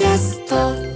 [0.00, 0.89] キャスト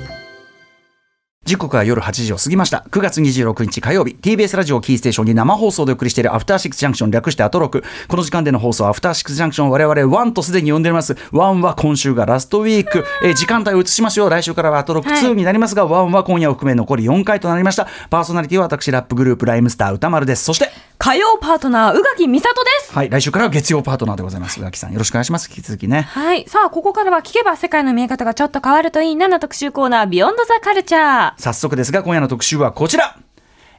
[1.55, 2.85] 時刻は夜8時を過ぎました。
[2.91, 4.17] 9月26日火曜日。
[4.21, 7.85] TBS ラジオキーステーションに生放送でお送りしているアフターシックスジャンクション略してアトロク。
[8.09, 11.17] この時間での放送アフターシックスジャンクション我々ワンとすでに呼んでおります。
[11.31, 14.31] ワンは今週がラストウィーク、えー時間帯を移しましょう。
[14.31, 17.87] 来週からはアトロク2になりますが、ワンは今夜を含め残り4回となりました。
[18.11, 20.43] パーソナリティは私ラップグループライムスター宇多丸です。
[20.43, 22.93] そして火曜パートナー宇垣美里です。
[22.93, 24.59] はい来週からは月曜パートナーでございます。
[24.59, 25.49] 宇垣さんよろしくお願いします。
[25.49, 26.03] 引き続きね。
[26.03, 26.49] はい。
[26.49, 33.19] さあここからは聞けば世界の見え方がちょっと変わるといいなの特集コーナービヨンドザカルチャー早速ですが今夜の特集はこちら。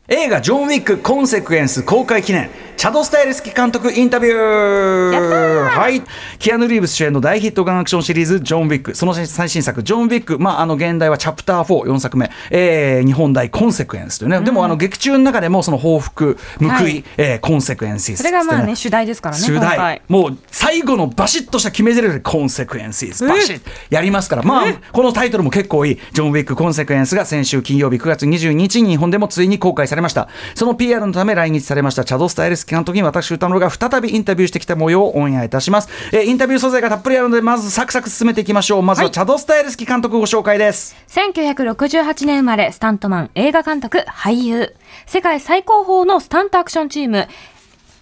[0.08, 2.52] 映画「ジョン・ウィック・コンセクエンス」公開記念。
[2.78, 5.70] チャド・スタイルスキ監督インタビュー。
[5.70, 6.04] はい。
[6.38, 17.04] キアヌ・リーブス主演の大ヒットガンアクションシリーズ「ジョン・ウィック」その最新作「ジョン・ウィック」まああの現代はチャプター44作目、えー日本大コンセクエンスというね、でもあの劇中の中でもその報復報い、はい。
[17.18, 20.02] えーコンセクエンスそれがまあね主題ですからね主題。
[20.08, 23.08] もう最後のバシッとした決め台詞でコンセクエンス。
[23.26, 24.44] バシッやりますから。
[24.44, 26.00] まあこのタイトルも結構いい。
[26.14, 30.30] ジョン・ウィックコンセクエンスが先週金曜日9月22日に日本でもついに公開されました。
[30.56, 32.04] その PR のため来日されました。
[32.04, 38.82] チャド・スタイルスキ監督に私歌丸が再びインタビューしてきた模様をオンエアいたします、えーインタビュー素材がたっぷりあるのでまずサクサク進めていきましょう。
[38.84, 44.74] まずはチャド・スタイルスキ監督ご紹介です、1968年生まれスタントマン映画監督俳優。
[45.06, 47.28] 世界最高峰のスタントアクションチーム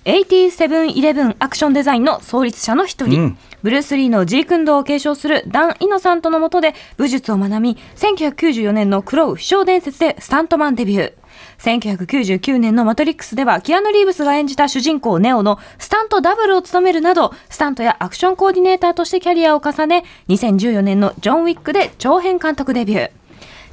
[0.05, 3.37] 8711アクションデザインの創立者の一人、うん。
[3.61, 11.13] ブルース・リーのジークンドーを継承するダン・イノさんとの下で武術を学び1994年のクロウ負傷伝説でスタントマンデビュー
[11.59, 23.22] 1999年のマトリックスではキアヌ・リーブスが演じた主人公ネオのスタントダブルを務めるなどスタントやアクションコーディネーターとしてキャリアを重ね2014年のジョン・ウィックで長編監督デビュー。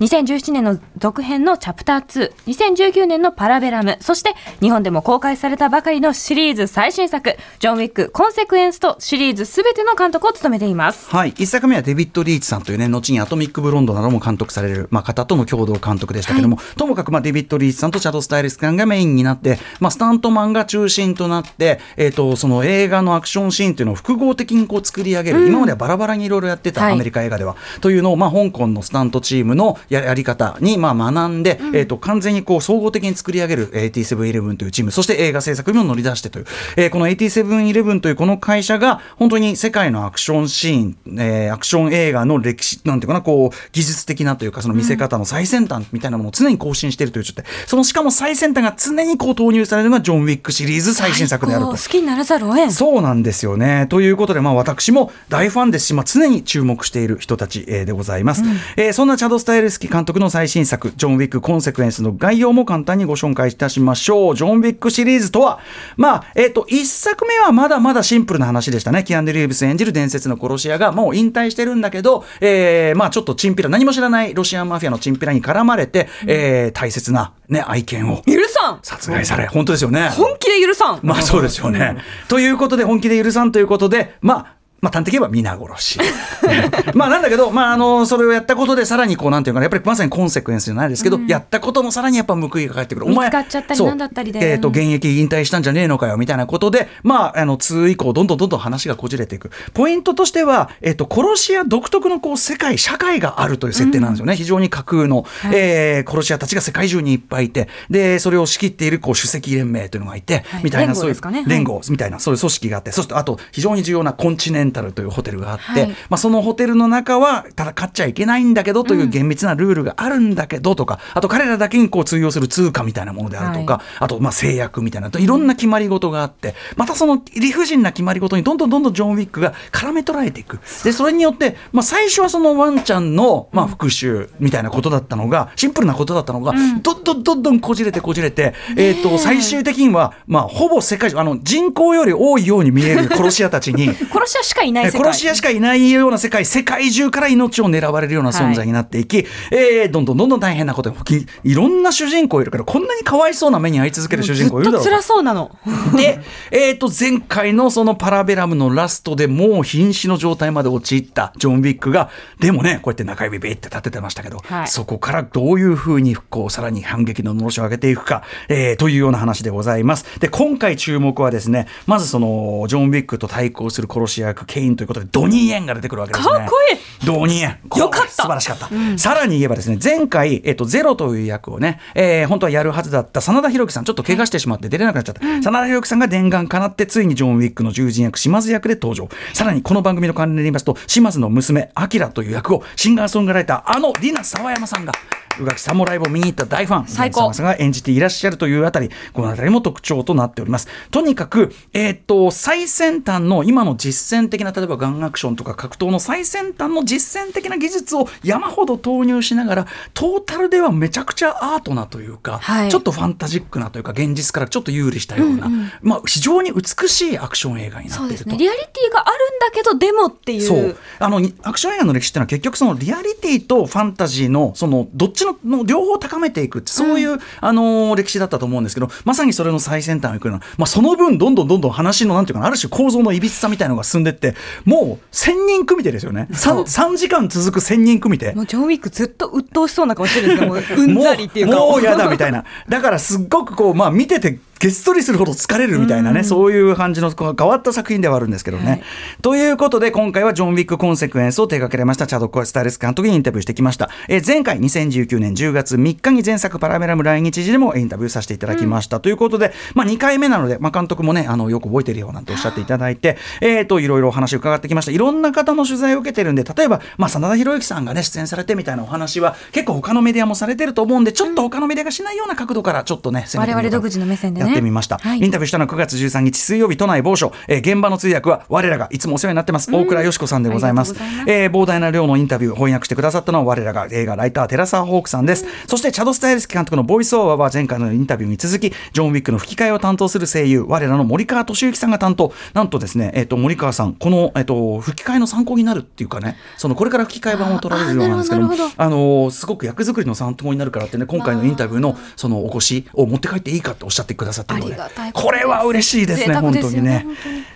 [0.01, 11.11] 2017年の続編のチャプター2、2019年のパラベラム、そして日本でも公開されたばかりのシリーズ最新作、ジョン・ウィック、コンセクエンスとシリーズすべての監督を務めています。
[11.11, 26.93] はい、一作目はデビッド・リーチさんというね後にアトミック・ブロンドなども監督される、まあ、方との共同監督でしたけども、ともかくまあデビッド・リーチさんとチャド・スタイリスさんがメインになって、まあ、スタントマンが中心となって、えー、とその映画のアクションシーンというのを複合的にこう作り上げる、今まではバラバラにいろいろやってた、はい。
[26.95, 27.55] アメリカ映画では。
[27.83, 36.47] というのを、まあ、香港のスタントチームのややり方にまあ学んで、えー、と完全にこう総合的に作り上げる8711というチームそして映画制作にも乗り出してという、
[36.77, 51.71] えーこの8711というこの会社が本当に世界のアクションシーン、えーアクション映画の歴史なんていうかなこう技術的なというかその見せ方の最先端みたいなものを常に更新しているという状態そのしかも最先端が常にこう投入されるのがジョン・ウィックシリーズ最新作であると。
[51.73, 51.77] 好。
[51.77, 52.73] きにならざるを得ん。
[52.73, 53.87] そうなんですよね。
[53.89, 58.43] ということで、まあ、私も大ファンですし、まあ、常に注目している人たち、えーでございます、
[58.77, 64.37] えーそんなチャド・スタイルスキ監督の最新作、ジョン・ウィック・コンセクエンスの概要も簡単にご紹介いたしましょう。
[64.37, 65.59] ジョン・ウィックシリーズとは、
[65.97, 69.05] まあ、えっ、と、一作目はまだまだシンプルな話でしたね。
[69.05, 80.11] キアンデ・リーブス演じる伝説の殺し屋がもう引退してるんだけど、えーまあ、ちょっとチンピラ、何も知らないロシアンマフィアのチンピラに絡まれて、えー大切な、ね、愛犬を許さん殺害され、本当ですよね。
[80.11, 81.97] 本気で許さんまあそうですよね。
[82.29, 85.99] ということで、本気で許さんということで、まあ、まあ、端的に言えば皆殺し。
[86.95, 93.07] まあなんだけど、まああの、それをやったことでさらにこう、なんていうかな、やっぱりまさにコンセクエンスじゃないですけど、やったこともさらにやっぱ報いが返ってくる。
[93.07, 99.51] お前、見つかっちゃったりなんだったりでえっ、と、現役引退したんじゃねえのかよ、みたいなことで、まあ、あの、2以降、どんどんどんどん話がこじれていく。
[99.75, 104.37] ポイントとしては、えっ、と、殺し屋独特のこう、世界、社会があるという設定なんですよね。
[104.37, 111.17] 非常に架空の、えー殺し屋たちが世界中にいっぱいいて、で、それを仕切っている、こう、主席連盟というのがいて、はいみたいな、そういう
[111.47, 115.89] 連合みたいな、そういう組織があって、そしてあと非常に重要なコンチネンタルというホテルがあって、はい。
[116.09, 130.61] まあ、そのホテルの中は戦っちゃいけないんだけどという厳密なルールがあるんだけどとか、あと彼らだけにこう通用する通貨みたいなものであるとか、はあとまあ制約みたいなといろんな決まり事があって、またその理不尽な決まり事にどんどんどんどんジョン・ウィックが絡め取られていく。
[130.85, 138.91] で、それによって、まあ、最初はそのワンちゃんの、まあ、復讐みたいなことだったのが、シンプルなことだったのが、どんどんどんどんこじれてこじれて、え。
[138.93, 145.01] っ、と、最終的には、まあ、ほぼ世界中、あの、人口より多いように見える殺し屋たちに、 殺し屋しかいない世界。
[145.01, 150.97] 殺し屋しかいないような世界、世界中から命を狙われるような存在になっていき、えーどんどんどんどん大変なことに、
[151.45, 155.51] いろんな主人公いるから、こんなにかわいそうな目に遭い続ける主人公いるだろうずっと辛そうなの。
[155.97, 156.21] で、
[156.51, 176.33] えー、と前回のそのパラベラムのラストでもう瀕死の状態まで陥ったジョン・ウィックがでもねこうやって中指ビって立ててましたけど、はいそこからどういうふうにこうさらに反撃ののろしを上げていくか、えーというような話でございますで今回注目はですねまずそのジョン・ウィックと対抗する殺し屋役ケインということでドニー・イエンが出てくるわけですね。
[176.33, 177.07] かっこいい。
[177.07, 177.79] ドニー・イエン。
[177.79, 178.11] よかった。
[178.11, 178.69] 素晴らしかった、
[178.99, 189.09] さらに言えばですね前回、えっと、ゼロという役をね、えー本当はやるはずだった真田広樹さんちょっと怪我してしまって出れなくなっちゃった、真田広樹さんが念願かなってついにジョン・ウィックの獣人役島津役で登場。
[189.33, 194.93] さらにこの番組の関連で言いますと島津の娘アキラという役をシンガーソングライターあのリナ沢山さんが
[195.39, 196.87] 宇垣さんもライブを見に行った大ファン。
[196.87, 197.33] 最高。
[197.33, 200.69] さんが演じていらっしゃるというあたりこのあたりも特徴となっております。
[200.91, 212.71] とにかく、えーっと最先端の今の実践的な例えばガンアクションとか格闘の最先端の実践的な技術を山ほど投入しながらトータルではめちゃくちゃアートなというか、はい。
[212.71, 215.49] ちょっとファンタジックなというか現実からちょっと有利したような、
[215.83, 217.99] まあ、非常に美しいアクション映画になっていると。
[217.99, 218.37] そうですね。
[218.37, 220.43] リアリティがあるんだけど、でもっていう。
[220.43, 220.77] そう。
[220.99, 234.35] あのアクション映画の歴史っていうのは結局そのリアリティとファンタジーのそのどっちのの両方高めていくってそういう、あのー歴史だったと思うんですけどまさにそれの最先端をいくような、まあ、その分どんどんどんどん話のなんていうかなある種構造のいびつさみたいなのが進んでって
[234.65, 236.29] もう1000人組手ですよね。
[236.31, 238.33] 3, 3時間続く1000人組手。
[238.33, 240.49] もうジョン・ウィックずっと鬱陶しそうな顔してるんですよ。
[240.49, 241.57] もううんざりっていうか。
[241.57, 242.45] もうもうやだみたいな。
[242.69, 248.71] だからすっごくこうまあ見ててげっそりするほど疲れるみたいなね、そういう感じの変わった作品ではあるんですけどね。
[248.71, 248.83] はい。
[249.23, 264.93] ということで今回はジョン・ウィック・コンセクエンスを手掛けられましたチャド・コスタイレス監督にインタビューしてきました、えー前回2019年10月3日に前作パラメラム来日時でもインタビューさせていただきました、ということで、まあ、2回目なので、まあ、監督もねあのよく覚えてるよなんておっしゃっていただいて、えー、といろいろお話を伺ってきました。
[264.93, 274.50] いろんな方の取材を受けてるんで例えば、まあ、真田広之さんがね出演されてみたいなお話は結構他のメディアもされてると思うんでちょっと他のメディアがしないような角度からちょっとね攻めてみようかな我々独自の目線でね。
[274.50, 275.19] やってみました、はい。
[275.19, 280.95] インタビューしたのは9月13日水曜日都内某所、えー現場の通訳は我らがいつもお世話になってます、大倉よし子さんでございます。
[281.27, 292.33] えー膨大な量のインタビュー翻訳してくださったのは我らが映画ライター寺澤ホークさんです、そしてチャド・スタイルスキ監督のボイスオーバーは前回のインタビューに続きジョン・ウィックの吹き替えを担当する声優我らの森川俊之さんが担当。
[292.55, 296.37] なんとですね、えー、と森川さんこの、えー、と吹き替えの参考になるっていうかね。
[296.57, 304.73] そのこれから吹き替え版を取られるようなんですけどもあのーすごく役作りの参考になるからってね今回のインタビューのそのお越しを持って帰っていいかっておっしゃってくださってるので。
[304.75, 307.07] ありがたいこれは嬉しいですね本当にね。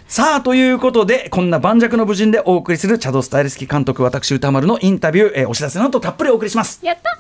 [0.07, 6.81] さあということでこんな盤石の無人でお送りするチャド・スタイルスキ監督私歌丸のインタビュー、えーお知らせなんとたっぷりお送りします。
[6.83, 7.19] やった.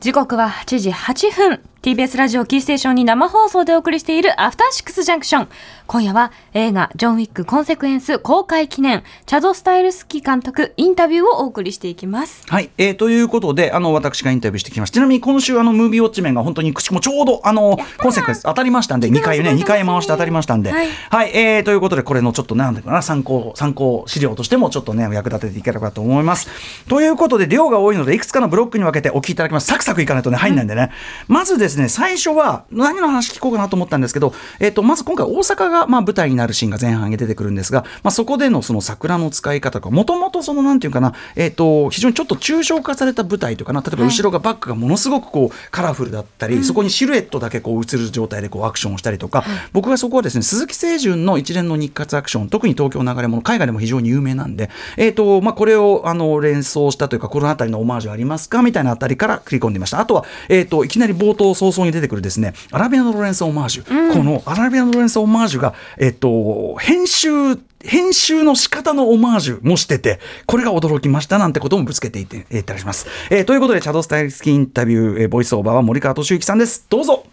[0.00, 5.48] 時刻は8時8分 TBS ラジオキーステーションに生放送でお送りしているアフターシックスジャンクション。
[5.86, 12.44] 今夜は映画ジョン・ウィックコンセクエンス公開記念チャド・スタイルスキ監督インタビューをお送りしていきます。
[12.48, 14.94] はい、えーということで、あの、私がインタビューしてきました。
[14.94, 20.88] ちなみに今週、あの、ムービーウォッチメンが本当にくしくもちょうど、あの、コンセプトです当たりましたんで、2回ね、2回回して当たりましたんで、はい。
[20.88, 26.48] はい、えーということで、これのちょっと、なんだかな、参考、参考資料としても、ちょっとね、役立てていければと思います。
[26.88, 29.68] ということで、量が多いので、いくつかのブロックに分けてお聞きいただきます。
[29.68, 30.90] サクサクいかないとね、入んないんでね。
[31.28, 60.00] まずですね、最初は、何の話聞こうかなと思ったんですけど、えっ、と、まず今回、大阪が、まあ、舞台になるシーンが前半に出てくるんですが、まあ、そこでのその桜の使い方とか、もともとその、なんていうかな、えっ、と、非常にちょっと抽象化された舞台というかな、例えば後ろがバックがものすごくこう、カラフルだったり、そこにシルエットだけこう映る状態でこうアクションをしたりとか、僕はそこはですね、鈴木清純の一連の日活アクション、特に東京流れ物、海外でも非常に有名なんで、えっ、と、まあ、これをあの連想したというか、このあたりのオマージュありますかみたいなあたりから繰り込んでいました。
[60.00, 64.12] あとは、えっ、と、いきなり冒頭早々に出てくるですね、アラビアのロレンスオマージュ。
[64.12, 73.06] このアラビアのロレンスオマージュが、えっ、と、編集、編集の仕方のオマージュもしてて、これが驚きましたなんてこともぶつけていっていったりします。
[73.30, 76.86] えーということで、チャドスタイルスキーインタビュー、えーボイスオーバーは森川俊之さんです。
[76.88, 77.24] どうぞ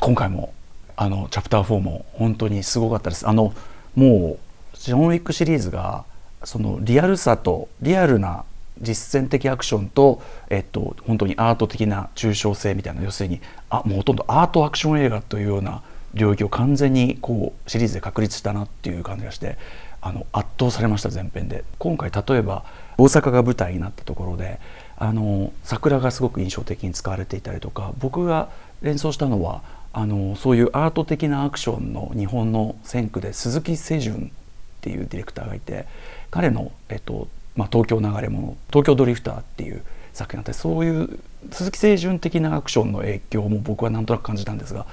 [0.00, 0.52] 今回も、
[0.96, 3.28] あの、チャプター4も本当にすごかったです。
[3.28, 3.52] あの、
[3.94, 4.38] も
[4.74, 6.04] う、ジョン・ウィックシリーズが、
[6.44, 8.44] そのリアルさと、リアルな
[8.80, 15.82] 実践的アクションと、えっと、本当にアート的な抽象性みたいな要するにあもうほとんどアートアクション映画というような
[16.14, 19.58] 領域を完全にこうシリーズで確立したなっていう感じがして
[20.00, 21.64] あの圧倒されました前編で。
[21.78, 22.64] 今回例えば
[22.96, 24.58] 大阪が舞台になったところで
[24.96, 28.48] あの桜がすごく印象的に使われていたりとか僕が
[28.82, 35.86] 連想したのはあのそういうアート的なアクションの日本の先駆で鈴木清純っていうディレクターがいて
[36.30, 41.18] 彼の、えっとまあ、東京流れ物東京ドリフターっていう作品があってそういう
[41.50, 44.86] 鈴木清純的なアクションの影響も僕はなんとなく感じたんですが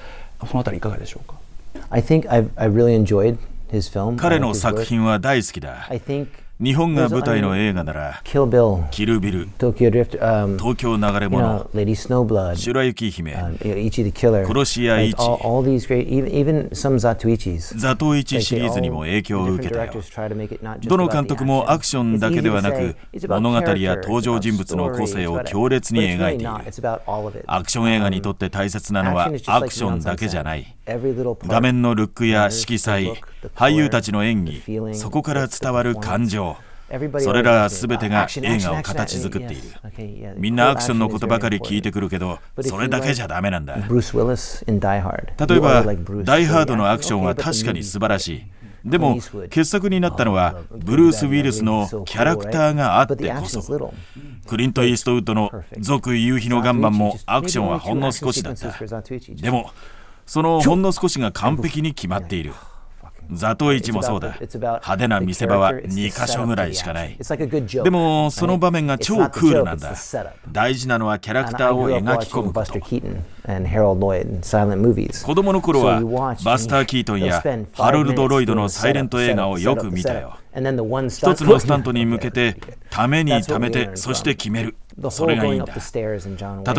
[0.48, 1.36] そのあたりいかがでしょうか
[1.92, 3.38] ？I think I've, I really enjoyed
[3.72, 4.16] his film.
[4.18, 6.28] 彼の作.品は大好きだ I think
[6.58, 19.92] 日本が舞台の映画なら、キル・ビル、東京流れ者、レデ・ラッド、白雪姫、殺し屋一、all 1イチ、ザトイチシリーズにも影響を受けたよ。
[20.86, 22.96] どの監督もアクションだけではなく、
[23.28, 26.52] 物語や登場人物の個性を強烈に描いている。
[27.48, 30.74] アクション映画にとって大切なのはアクションだけじゃない。
[30.88, 33.12] 画面のルックや色彩、
[33.56, 36.45] 俳優たちの演技、そこから伝わる感情。
[37.20, 39.64] それら say, べて "Ah, が映画を形 action." 作っている
[40.38, 43.76] みんなアクションの is 葉 very かり聞いて.くるけどそれだけじゃダメなんだ.
[45.48, 45.84] 例えば.
[46.24, 48.44] ダイ・ハードのアクションは確かに素晴らしい
[48.86, 49.18] でも
[49.50, 53.92] 傑作になったのはブルース・ウィルスのキャラクターがあってこそ
[54.48, 55.50] クリント・イーストウッドの
[55.80, 58.72] 「続夕日の岩盤」もアクションはほんの少しだった
[59.42, 59.72] でも
[60.28, 62.54] そのほんの少しが完璧に決まっている
[63.32, 64.38] ザトウイチもそうだ。
[64.40, 67.18] 派手な見せ場は2箇所ぐらいしかない。
[67.84, 69.94] でもその場面が超クールなんだ。
[70.52, 72.74] 大事なのはキャラクターを描き込むこと。
[75.26, 76.02] 子供の頃は
[76.44, 80.38] バスター・キートンやハロルド・ロイドのサイレント映画をよく見たよ。
[81.10, 82.56] 一つのスタントに向けて
[82.90, 84.76] ためにためてそして決める
[85.10, 85.66] それがいいんだ。
[85.66, 85.74] 例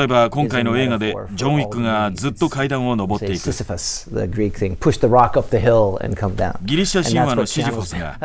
[0.03, 3.43] えば今回の映画でジョン・ウィックがずっと階段を登っていく。
[3.43, 3.47] ギ
[6.77, 8.19] リシャ神話のシジフォスが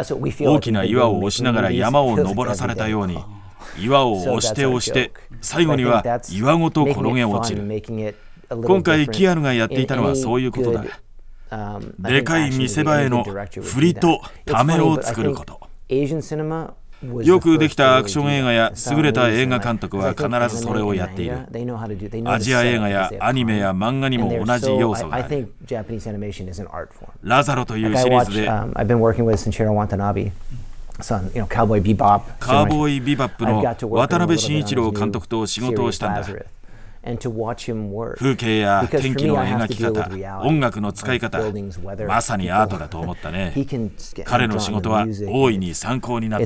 [0.48, 3.20] 大きな岩を押しながら山を登らされたように
[3.78, 7.84] 岩を押して押して最後には岩ごと転げ落ちる。
[8.50, 10.86] 今回キアヌがやっていたのはそういうことだ。
[12.00, 15.60] でかい見せ場への振りとためを作ること
[17.24, 21.40] よくできたアクション映画や優れた映画監督は必ずそれをやっている。
[22.26, 25.54] アジア映画やアニメや漫画にも同じ要素がある。
[27.24, 28.50] ラザロというシリーズで。
[31.02, 32.22] Son, you know, Cowboy Bebop.
[32.40, 36.24] カーボーイビバップの渡辺慎一郎監督と仕事をしたんだ
[38.16, 41.40] 風景や天気の描き方音楽の使い方
[42.06, 43.54] まさにアートだと思ったね
[44.26, 46.46] 彼の仕事は大いに参考になっ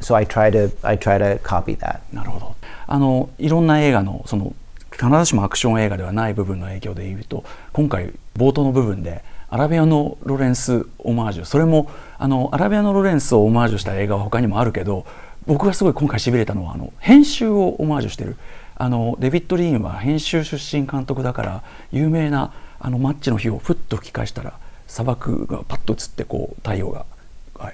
[0.00, 2.00] So I try to, I try to copy that.
[2.12, 2.56] なるほど
[2.86, 4.54] あのいろんな映画のその
[4.90, 15.04] 必ずしもアクション映画ではない部分の影響でいうと今回冒頭の部分でアラビアのロレンスオマージュそれもあのアラビアのロレンスをオマージュした映画は他にもあるけど
[15.46, 18.36] 僕がすごい今回しびれたのはあの編集をオマージュしてる
[18.82, 21.62] あのデビッド・リーンは編集出身監督だから
[21.92, 24.58] 有名なあのマッチの火をふっと吹き返したら
[24.88, 27.06] 砂漠がパッと映ってこう太陽が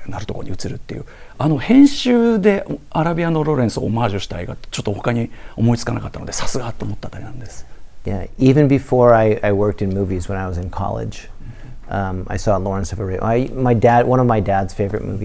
[0.06, 1.06] なるところに映るっていう
[1.38, 7.64] あの編集でアラビアのロレンスをオマージュした映画ちょっと他に思いつかなかったのでさすがと思ったあたりなんです。
[8.04, 11.30] Yeah, even before I, I worked in movies when I was in college.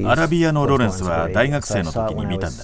[0.07, 2.63] アラビアのロレンスは大学生の時に見たんだ。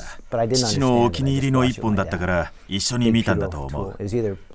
[0.56, 3.96] 父のお気に入りの一本だったから一緒に見たんだと思う。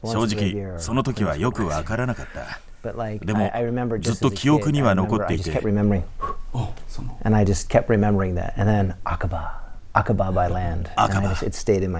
[0.04, 2.60] 正直、その時はよくわからなかった。
[3.24, 3.50] でも、
[4.00, 5.50] ずっと記憶には残っていて。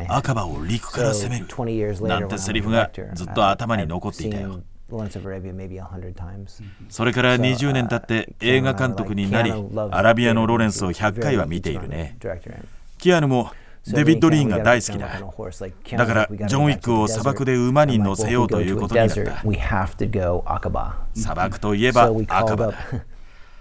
[0.08, 1.44] 赤羽を陸から攻め。
[2.08, 4.60] なんてセリフがずっと頭に残っていたよ。
[4.94, 6.62] Lawrence of Arabia maybe 100 times.
[6.88, 9.52] それから20年経って映画監督になり
[9.90, 12.16] アラビアのロレンスを100回は見ているね。
[12.98, 13.50] キアヌも
[13.86, 15.08] デビッド・リーンが大好きだ。
[15.98, 19.42] だからジョン・ウィックを砂漠で馬に乗せようということになった。
[21.14, 22.74] 砂漠といえばアカバだ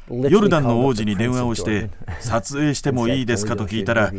[0.10, 4.12] ヨルダンの王子に電話をして撮影してもいいですかと聞いたら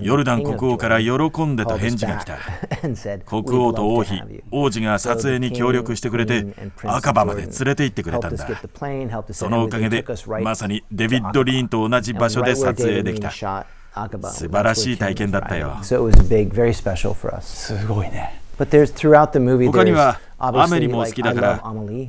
[0.00, 2.38] ヨルダン国王から喜んでと返事が来た。
[3.24, 6.46] 国王と王妃王子が撮影に協力してくれて
[6.82, 8.46] 赤羽まで連れて行ってくれたんだ。
[9.32, 10.04] そのおかげで
[10.42, 13.30] まさにデビッド・リーンと同じ場所で撮影できた。
[13.30, 15.78] 素晴らしい体験だったよ。
[17.46, 21.64] すごいね他にはアメリも好きだから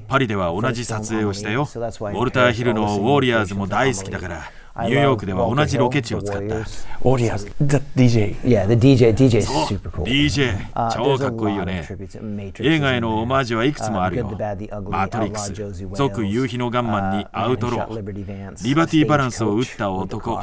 [0.08, 4.52] パリでは同じ撮影をしたよウォルター・ヒルのウォーリアーズも大好きだから
[4.84, 6.42] ニューヨークでは同じロケ地を使った。
[6.42, 8.36] ウォーリアーズ、The DJ。
[8.42, 10.04] Yeah, the DJ, DJ is super cool.
[10.04, 10.58] DJ、
[10.94, 11.88] 超かっこいいよね。
[12.60, 14.26] 映画へのオマージュはいくつもあるよ。
[14.26, 15.54] マトリックス、
[15.96, 20.42] 続夕日のガンマンにアウトロー、リバティバランスを打った男、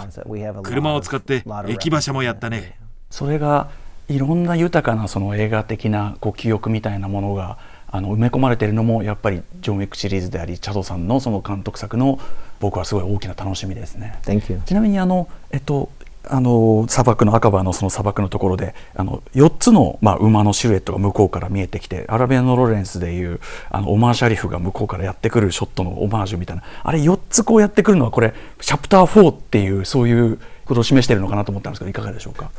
[0.62, 2.78] 車を使って駅馬車もやったね。
[3.10, 3.68] それが
[4.08, 7.58] いろんな豊かなその映画的なこう記憶みたいなものが
[7.90, 12.18] あの埋め込まれているのもやっぱりジョン・ウィックシリーズでありチャドさんのその監督作の
[12.58, 14.18] 僕はすごい大きな楽しみですね。
[14.64, 15.90] ちなみにあの、えっと、
[16.28, 32.50] あの砂漠の赤羽のその砂漠のところであの4つの、まあ、馬のシルエットが向こうから見えてきてアラビアのロレンスでいうあのオマーシャリフが向こうからやってくるショットのオマージュみたいなあれ4つこうやってくるのはこれチャプター4っていうそういうことを示しているのかなと思ったんですけどいかがでしょうか？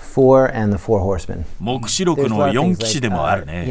[1.61, 3.63] 黙示録の4騎士でもあるね。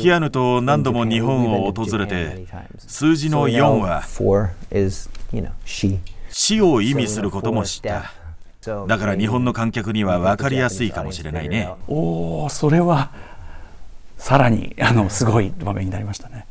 [0.00, 2.46] キアヌと何度も日本を訪れて
[2.78, 4.00] 数字の4は
[6.30, 8.10] 死を意味することも知った
[8.64, 11.68] だから日本の観客には分かりやすいかもしれないね。
[11.88, 13.10] おおそれは
[14.18, 16.46] さらにあのすごい場面になりましたね。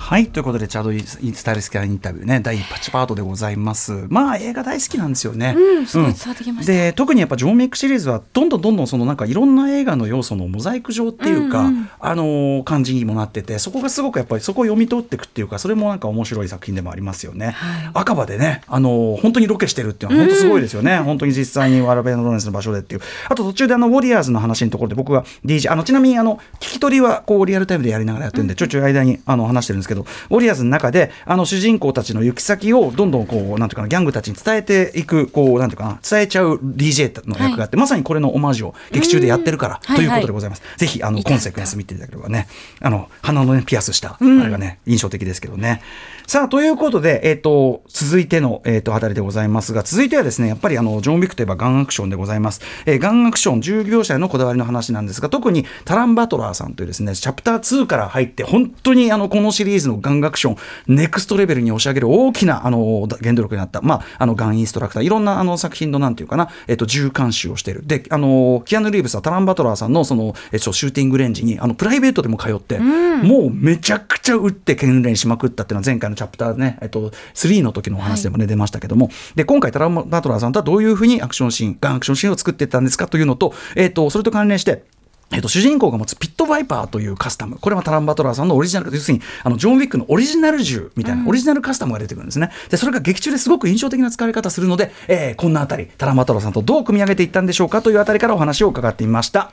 [0.00, 2.40] はいということでチャード・インスタイルスキャインタビューね。
[2.40, 4.06] 第8パートでございます。
[4.08, 23.02] まあ映画大好きなんですよね、うん、すごい伝わってきました、で特にやっぱジョン・ミックシリーズはどんどんどんどんそのなんかいろんな映画の要素のモザイク上っていうか、うんうん、あの感じにもなっててそこがすごくやっぱりそこを読み取っていくっていうかそれもなんか面白い作品でもありますよね、はい、赤羽でねあの本当にロケしてるっていうのは本当すごいですよね、うん、本当に実際にワラベノロレンスの場所でっていう。
[23.28, 40.62] あと途中であのウォリアーズの話のところで僕が DJ あのちなみにあの聞き取りはこうリアルタイムでやりながらやってるんで、ちょいちょい間にあの話してるんですけどウォリアーズの中であの主人公たちの行き先をどんどんこうなんていうかなギャングたちに伝えていくこうなんていうかな伝えちゃう DJ の役があって、はい、まさにこれのオマージュを劇中でやってるからということでございます。
[40.62, 42.48] はいはい、ぜひあのコンセクエンス見ていただければね
[42.80, 45.82] あの鼻のねピアスした、あれがね印象的ですけどね。
[46.30, 52.60] さあということでえっ、ー、と続いてのえっ、ー、とあたりでございますが続いてはですねやっぱりあのジョン・ウィックといえばガンアクションでございます。
[52.86, 84.84] えー、ガンアクション従業者へのこだわりの話なんですが特にタラン・バトラーさんというですねチャプター2から入って本当にあのこのシリーズのガンアクションネクストレベルに押し上げる大きなあの原動力になった、まあ、あのガンインストラクターいろんなあの作品のなんていうかな、えっと、銃監修をしているであのキアヌ・リーブスはタラン・バトラーさんのその、えっと、シューティングレンジにあのプライベートでも通って、うん、もうめちゃくちゃ撃って訓練しまくったっていうのは前回のチャプターね、えっと、3の時のお話でもね、はい、出ましたけどもで今回タラン・バトラーさんとはどういうふうにアクションシーンガンアクションシーンを作っていったんですかというのと、えっと、それと関連して
[85.32, 92.50] えっと、主人公が持つピットバイパーというカスタム、これはタラン・バトラーさんのオリジナル、要するにあのジョン・ウィックのオリジナル銃みたいな、オリジナルカスタムが出てくるんですね。
[92.68, 99.52] で、それが劇中ですごく印象的な使われ方するので、えー、こんなあたり、タラン・バトラーさんとどう組み上げていったんでしょうかというあたりからお話を伺ってみました。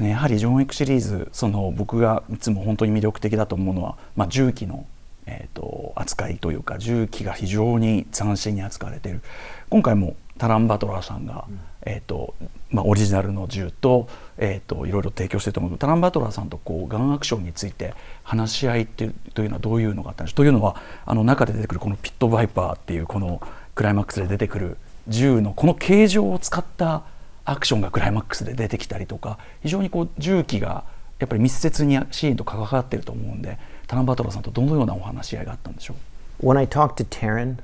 [0.00, 4.86] ね、やはりジョン・ウィックシリーズ、その僕がいつも本当に魅力的だと思うのは、まあ、銃器の
[5.26, 9.22] えーと、扱いというか銃器が非常に斬新に扱われている。
[9.70, 12.34] 今回もタラン・バトラーさんが、うん、えーと
[12.70, 20.36] まあ、オリジナルの銃と,、えーと、いろいろ提供してると思うけどタラン・バトラーさんとこうガンアクションについて話し合いっていうというのはどういうのがあったんでしょう。
[20.38, 20.76] というのは
[21.06, 23.40] あの中で出てくるこのピットバイパーっていうこの
[23.74, 24.76] クライマックスで出てくる
[25.06, 27.04] 銃のこの形状を使った
[27.44, 30.84] アクションがクライマックスで出てきたりとか非常にこう銃器が
[31.18, 33.58] やっぱり密接にシーンと関わってると思うんで
[33.94, 35.94] タラン・バトラーさんとどのようなお話し合いがあったんでしょ
[36.42, 37.58] う？When I talked to Taryn,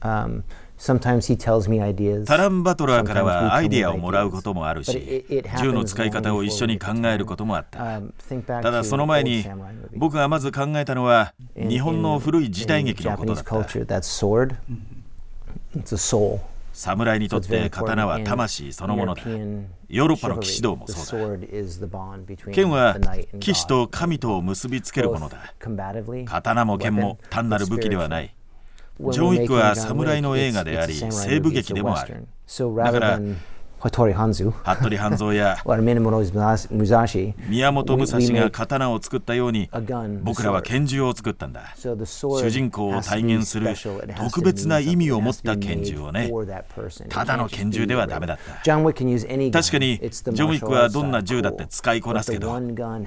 [0.00, 0.42] um,
[2.26, 5.24] タラン・バトラーからはアイディアをもらうこともあるし
[5.58, 8.00] 銃の使い方を一緒に考えることもあった。
[8.46, 9.44] ただその前に
[9.94, 13.50] 僕がまず考えたのは日本の古い時代劇のことだった
[16.76, 19.22] 侍にとって刀は魂そのものだ。
[19.24, 22.52] ヨーロッパの騎士道もそうだ。
[22.52, 22.98] 剣は
[23.40, 25.54] 騎士と神とを結びつけるものだ。
[26.26, 28.34] 刀も剣も単なる武器ではない。
[29.10, 32.26] ジョン・ウィックは侍の映画であり西部劇でもある。
[32.76, 33.20] だから
[34.64, 35.58] 服部半蔵や。
[37.48, 39.68] 宮本武蔵が刀を作ったように
[40.22, 41.60] 僕らは拳銃を作ったんだ。
[42.40, 43.74] 主人公を体現する
[44.16, 46.30] 特別な意味を持った拳銃をね。
[47.10, 48.62] ただの拳銃ではダメだった。
[49.52, 52.48] 確かにジョン・ウィックはどんな銃だって使いこなすけど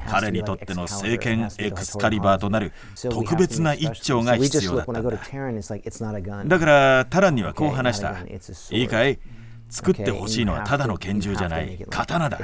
[0.08, 2.72] 彼にとっての聖剣エクスカリバーとなる
[3.10, 5.02] 特別な一丁が必要だったんだ。
[6.46, 8.16] だからタランにはこう話した。
[8.76, 9.20] いいかい？
[9.70, 12.40] 作ってほしいのはただの拳銃じゃない刀だ。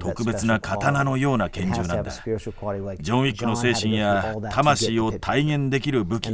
[0.00, 2.10] 特別な刀のような拳銃なんだ。
[2.10, 6.30] ジョン・ウィックの精神や魂を体現できる武器。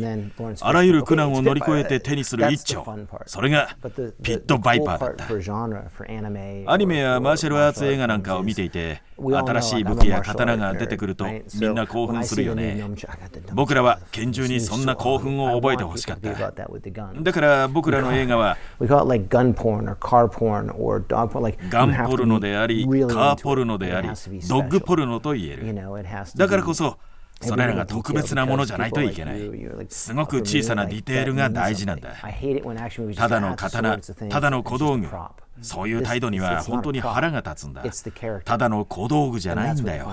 [0.61, 2.85] あらゆる苦難を乗り越えて手にする一丁。
[3.27, 3.77] それが
[4.23, 6.73] ピット・バイパーだった。
[6.73, 12.85] アニメやマーシャルアーツ映画なんかを見ていて新しい武器や刀が出てくるとみんな興奮するよね。
[13.53, 16.33] 僕らは拳銃にそんな興奮を覚えてほしかった。
[16.33, 18.57] だから僕らの映画は
[21.69, 25.75] ガンポルノでありカーポルノでありドッグポルノと言える。
[26.37, 26.99] だからこそ
[27.43, 29.41] それらが特別なものじゃないといけない。
[29.91, 32.15] すごく小さなディテールが大事なんだ。
[33.15, 33.99] ただの刀、
[34.31, 35.07] ただの小道具、
[35.61, 37.83] そういう態度には本当に腹が立つんだ。
[38.45, 40.11] ただの小道具じゃないんだよ。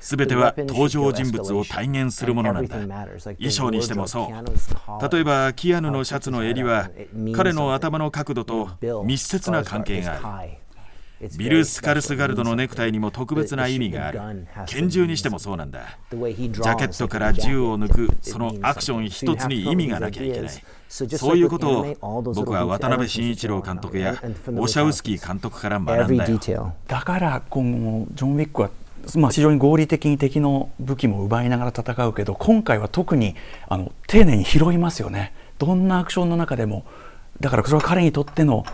[0.00, 6.90] すべては登場人物を体現するものなんだ衣装にしてもそう例えばキアヌのシャツの襟は
[7.34, 8.70] 彼の頭の角度と
[9.04, 10.50] 密接な関係がある
[11.38, 20.50] ビル・スカルスガルドのネクタイにも特別な意味がある拳銃にしてもそうなんだジャケットから銃を抜くそのアクション一つに意味がなきゃいけない
[20.88, 24.20] そういうことを僕は渡辺慎一郎監督や
[24.58, 28.70] オシャウスキー監督から学んだよだから今後ジョン・ウィックは
[29.16, 33.34] まあ、非常に合理的に敵の武器も奪いながら戦うけど今回は特に
[33.68, 36.84] あの丁寧に拾いますよねどんなアクションの中でも
[37.40, 38.64] だからそれは彼にとっての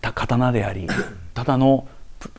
[0.00, 0.86] 刀であり
[1.32, 1.86] ただの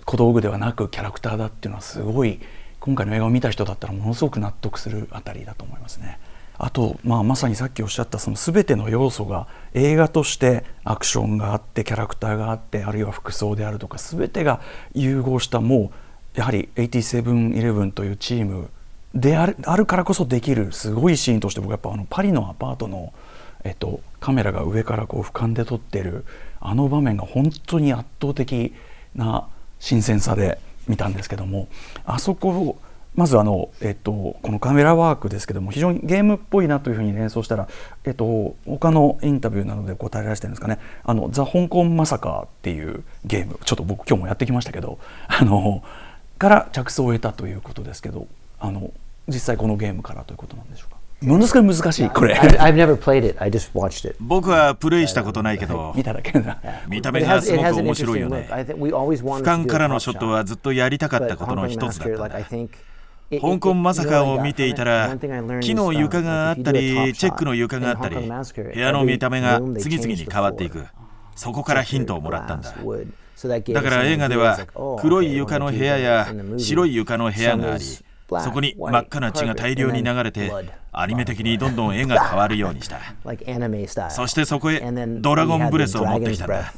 [0.06, 2.40] 小道具ではなくキャラクターだっていうのはすごい
[2.80, 6.20] 今回の映画を見た人だったらものすごく納得するあたりだと思いますね。
[6.58, 14.62] あと、まあ、まさにさっきおっしゃったその全ての要素が映画としてアクションがあってキャラクターがあってあるいは服装であるとか全てが
[14.94, 16.05] 融合したもう
[16.36, 18.70] やはり8711というチーム
[19.14, 23.14] であるあるからこそできるすごいシーンとして僕やっぱあのパリのアパートの、
[23.64, 26.26] えっと、カメラが上からこう俯瞰で撮ってる
[26.60, 28.74] あの場面が本当に圧倒的
[29.16, 29.48] な
[29.80, 31.70] 新鮮さで見たんですけども
[32.06, 32.78] あそこを
[33.16, 37.70] まずあの、えっと、このカメラワークですけども非常にゲームっぽいなというふうに連想したら、
[38.04, 45.82] えっと、他のインタビューなどで答えられてるんですかね「あのザ・香港マサカー」っていうゲームちょっと僕今日もやってきましたけどあの
[46.38, 48.28] から着想を得たということですけど
[48.60, 48.92] あの
[49.28, 50.96] 実際このゲームからということなんでしょうか？
[51.22, 52.40] ものすごい難しいこれ。
[54.20, 56.60] 僕はプレイしたことないけど、見ただけだ。
[56.88, 58.48] 見た目がすごく面白いよね。
[58.52, 62.44] 俯瞰からのショットはずっとやりたかったことの一つだった
[63.42, 65.18] 香港まさかを見ていたら
[65.62, 70.86] 木の床があったりチェックの床があったり部屋の見た目が次々に変わっていく。
[71.36, 72.74] そこからヒントをもらったんだ
[73.74, 74.58] だから映画では
[75.00, 76.28] 黒い床の部屋や
[76.58, 77.84] 白い床の部屋があり
[78.28, 80.52] そこに真っ赤な血が大量に流れて
[80.92, 83.00] アニメ的にどんどん絵が変わるようにした。
[84.10, 84.80] そしてそこへ
[85.20, 86.74] ドラゴンブレスを持ってきたんだ。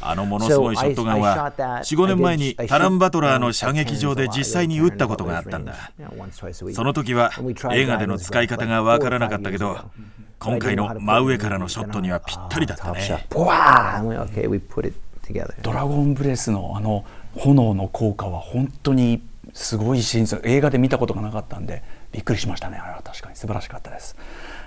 [0.00, 5.74] あのものすごいショットガンは45年前にタランバトラーの射撃場で実際に撃ったことがあったんだ。
[6.72, 7.30] その時は
[7.72, 9.78] 映画での使い方がわからなかったけど
[10.38, 13.26] 今回の真上からのショットにはぴったりだったね。
[15.62, 17.04] ドラゴンブレスのあの
[17.36, 19.22] 炎の効果は本当に
[19.52, 22.78] すごいシーン映画で見たことがなかったんでびっくりしましたね。
[22.78, 23.36] あれは確かに。
[23.36, 24.16] 素晴らしかったです、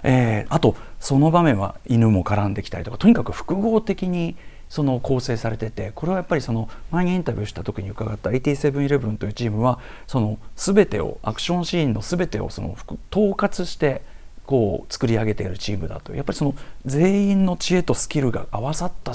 [0.04, 4.36] えー、あとその場面は犬も絡んできたりとかとにかく複合的に
[4.70, 12.78] その構成されててこれはやっぱりその前にインタビューした時に伺った8711というチームはその全てをアクションシーンの全てをその
[13.12, 14.04] 統括して
[14.46, 16.16] こう作り上げているチームだと。
[16.16, 16.56] やっぱりその
[16.86, 19.14] 全員の知恵とスキルが合わさった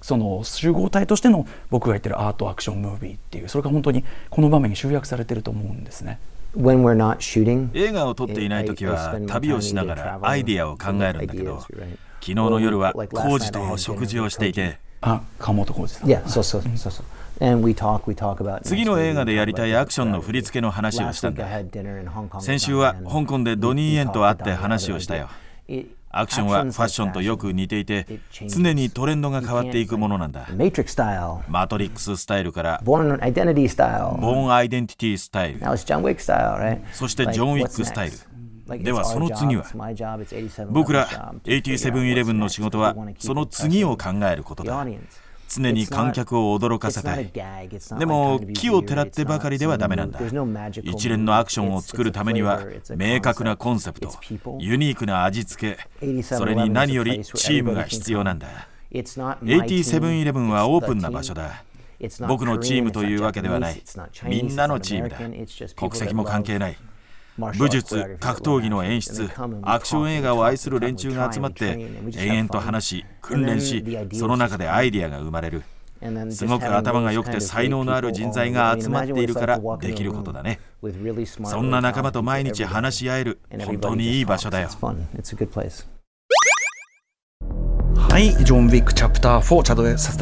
[0.00, 6.18] その集合体としての僕が言ってるアートアクションムービーっていうそれが本当にこの場面に集約されてると思うんですね。
[7.74, 11.76] 映画を撮っていない時は旅をしながらアイディアを考えるんだけど昨
[12.20, 14.78] 日の夜は浩二と食事をしていて。
[15.00, 17.06] あ川本浩二さん、yeah, そうそうそうそう
[18.64, 21.46] 次の映画でやりたいアクションの振り付けの話をしたんだ。
[22.40, 25.28] 先週は香港でドニー・エンと会って話をしたよ
[26.18, 28.06] アクションはファッションとよく似ていて
[28.48, 30.46] 常にトレンドが変わっていくものなんだ。
[31.48, 32.80] マトリックススタイルから
[34.20, 35.60] ボーンアイデンティティスタイル
[36.92, 38.16] そしてジョン・ウィックスタイル
[38.84, 39.64] ではその次は
[40.72, 41.06] 僕ら
[41.44, 44.84] 8711の仕事はその次を考えることだ
[45.48, 47.32] 常に観客を驚かせたい。
[47.98, 50.20] でも木をてらってばかりではダメなんだ。
[50.82, 52.62] 一連のアクションを作るためには
[52.96, 54.12] 明確なコンセプト
[54.58, 58.68] ユニークな味付けそれに何よりチームが必要なんだ。
[58.92, 61.64] 8711はオープンな場所だ。
[62.28, 63.82] 僕のチームというわけではない。
[64.24, 65.18] みんなのチームだ。
[65.74, 66.76] 国籍も関係ない
[67.38, 69.30] 武術格闘技の演出
[69.62, 71.66] アクション映画を愛する連中が集まって
[72.16, 75.62] 延々と話し訓練しその中でアイディアが生まれる。
[76.30, 80.60] すごく頭が良くて才能のある人材が集まっているからできることだね。
[81.44, 84.68] そんな仲間と毎日話し合える本当にいい場所だよ。
[88.10, 90.16] はい、ジョン・ウィックチャプター4チャドウェスス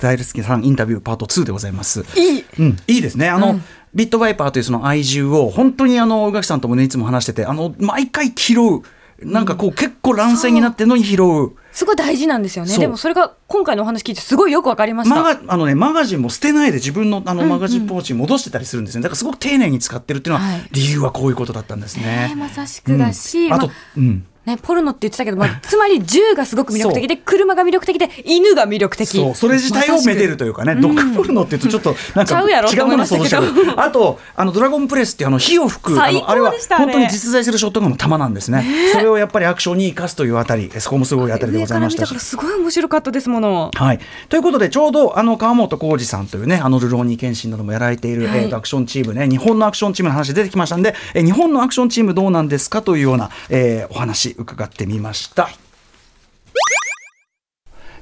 [0.00, 2.04] タイルスキさんインタビューパート2でございます。
[2.16, 3.28] いい、うん、いいですね。
[3.28, 3.62] あの、うん
[3.94, 8.82] ビットワイパーというその愛獣を本当にあの宇垣さんともねいつも話しててあの毎回拾う
[9.24, 11.52] なんかこう結構乱戦になってるのに拾う。
[11.70, 12.76] すごい大事なんですよね。
[12.76, 15.16] でもそれが今回のお話聞いてすごいよくわかりました。
[15.16, 19.02] マガあのねマガジンも捨てないで自分のあのマガジンポーチに戻してたりするんですね。
[19.02, 22.34] だからすごく丁寧に使ってるっていうのは、理由はこういうことだったんですね。
[22.36, 29.06] まさしくだし、うん、あと、うん、ね、ポルノって言ってたけど、まあ、つまり銃がすごく魅力的で車が魅力的で犬が魅力的。
[29.06, 32.40] そうそれ自体をめでるというかね、毒ポルノって言うとちょっとなんか
[32.72, 33.44] 違うもの想像しちゃう。
[33.76, 42.18] あとあのドラゴンプレスってあの火を吹くあのあれは本当に実在するショットガンの弾なんですね、それをやっぱりアクションに生かすというあたりそこもすごいあたりでございましたし。
[42.18, 43.70] すごい面白かったですもの。
[43.74, 55.48] はい、ということでちょうどあの川本浩二さんというねあのルローニケンシンなどもやられている、はい、えー、アクションチームね日本のアクションチームの話出てきましたんで、えー、日本のアクションチームどうなんですかというような、えー、お話伺ってみました。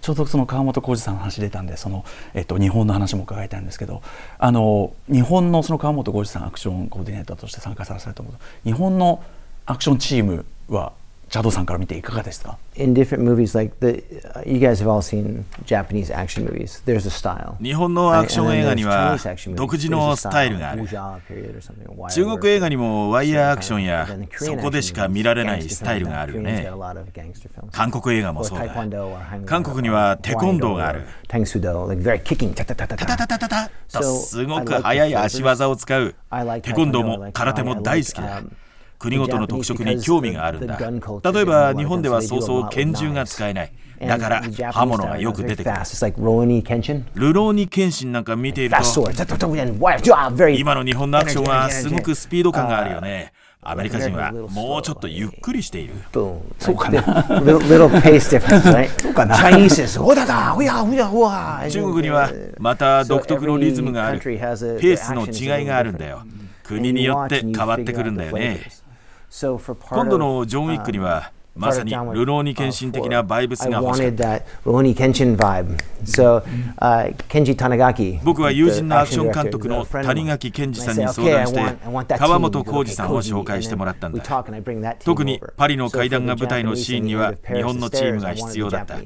[0.01, 4.03] ちょうどその川本浩二さんの話出たんでその、えっと、日本の話も伺いたいんですけど
[4.39, 9.23] あの日本のその川本浩二さんアクションコーディネーターとして参加されたと思う日本の
[9.67, 10.93] アクションチームは
[11.31, 14.03] チャドさんから見ていかがですか In different movies, like the,
[14.45, 16.83] you guys have all seen Japanese action movies.
[16.85, 17.55] There's a style.
[17.63, 19.17] 日本のアクション映画には
[19.55, 20.89] 独自のスタイルがある。
[20.89, 26.69] 中国映画にもワイヤーアクションやそこでしか見られないスタイルがあるよね。
[27.71, 28.69] 韓国映画もそうだ。
[29.47, 31.05] 韓国にはテコンドーがある。
[31.29, 36.17] タタタタタタタタとすごく速い足技を使う。
[36.63, 38.43] テコンドーも空手も大好きだ。
[39.01, 49.11] 国ごとの特色に興味があるんだ例えば日本ではそうそう拳銃が使えないだから刃物がよく出てくるルローニケンシンなんか見ていると
[50.59, 53.33] 今の日本のアクションはすごくスピード感があるよね
[53.63, 55.93] アメリカ人はもうちょっとゆっくりしている。
[56.59, 57.03] そうかな。
[57.43, 58.89] little pace difference, right?
[58.99, 59.37] そうかな。
[59.37, 61.69] Chinese is ほだだ、ほやほやほや。
[61.69, 64.19] 中国にはまた独特のリズムがある。
[64.19, 66.23] ペースの違いがあるんだよ。
[66.63, 68.61] 国によって変わってくるんだよね。
[69.91, 74.41] 今度のジョン・ウィックにはまさにルローニケンシン的なバイブスが欲しかった。
[78.25, 81.61] 僕は友人のアクション監督の谷垣健二さんに相談して
[82.19, 84.23] 川本浩二さんを紹介してもらったんだ。
[85.05, 88.97] 特にパリの階段が舞台のシーンには日本のチームが必要だった。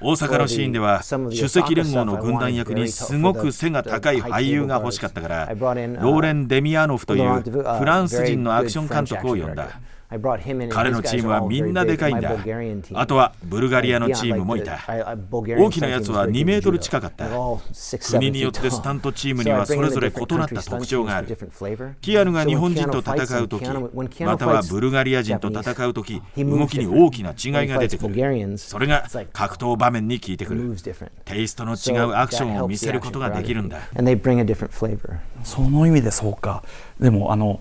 [0.00, 9.80] 大阪のシーンでは首席連合の軍団役にすごく背が高い俳優が欲しかったからローレン・デミアノフというフランス人のアクション監督を呼んだ。
[10.08, 12.36] 彼のチームはみんなでかいんだ。
[12.94, 14.78] あとはブルガリアのチームもいた。
[15.30, 17.28] 大きなやつは2メートル近かった。
[18.12, 21.36] 国によってスタントチームにはそれぞれ異なった特徴がある。
[22.00, 23.64] キアヌが日本人と戦うとき、
[24.22, 28.58] またはブルガリア人と戦うとき、動きに大きな違いが出てくる。
[28.58, 30.76] それが格闘場面に効いてくる。
[31.24, 33.80] テイストの違うアクションを見せることができるんだ。
[35.42, 36.62] その意味でそうか。
[37.00, 37.60] でもあの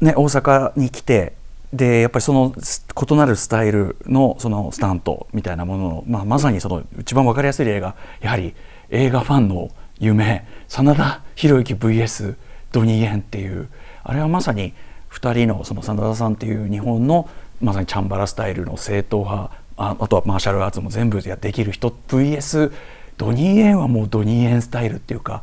[0.00, 1.34] ね大阪に来て
[1.72, 8.54] でやっぱりその異なるスタイルのそのスタントみたいなものの、まあ、まさにその一番分かりやすい例がやはり
[8.90, 12.36] 映画ファンの夢真田広之 VS
[12.72, 13.68] ドニー・エンっていう
[14.04, 14.74] あれはまさに
[15.12, 17.28] 2人のその真田さんっていう日本の
[17.60, 22.72] まさにチャンバラスタイルの正統派ああとはマーシャルアーツも全部やできる人 VS
[23.16, 25.42] ドニー・エンはもうドニー・エンスタイルっていうか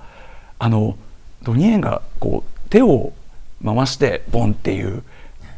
[0.59, 0.97] あの
[1.41, 3.13] ドニー・エンがこう手を
[3.63, 5.03] 回してボンっていう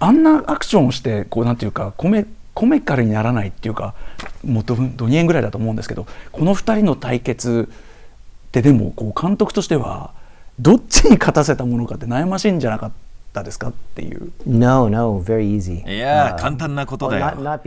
[0.01, 3.93] あんなアクションをしてこうなんていうかコメコメカルにならないっていうか
[4.43, 10.11] もっとドニエンぐらいだと思うんですけどこの2人の対決ってでもこう監督としては
[10.59, 12.91] どっちに勝たせたものかって悩ましいんじゃなかっ
[13.31, 14.31] たですかっていう。
[14.45, 15.87] No, no, very easy.
[15.89, 17.59] いや、簡単なことだよ。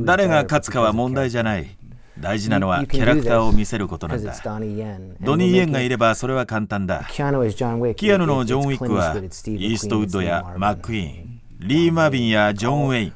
[0.00, 1.76] 誰が勝つかは問題じゃない。
[2.18, 4.32] 大事なのはキャラクターを見せることなんだ。
[4.42, 7.04] ドニー・イエンがいればそれは簡単だ。
[7.10, 11.31] キアヌのジョン・ウィックはイーストウッドやマック・イーン。
[11.64, 13.06] リー・マービンやジョン・ウェイ。
[13.06, 13.12] ン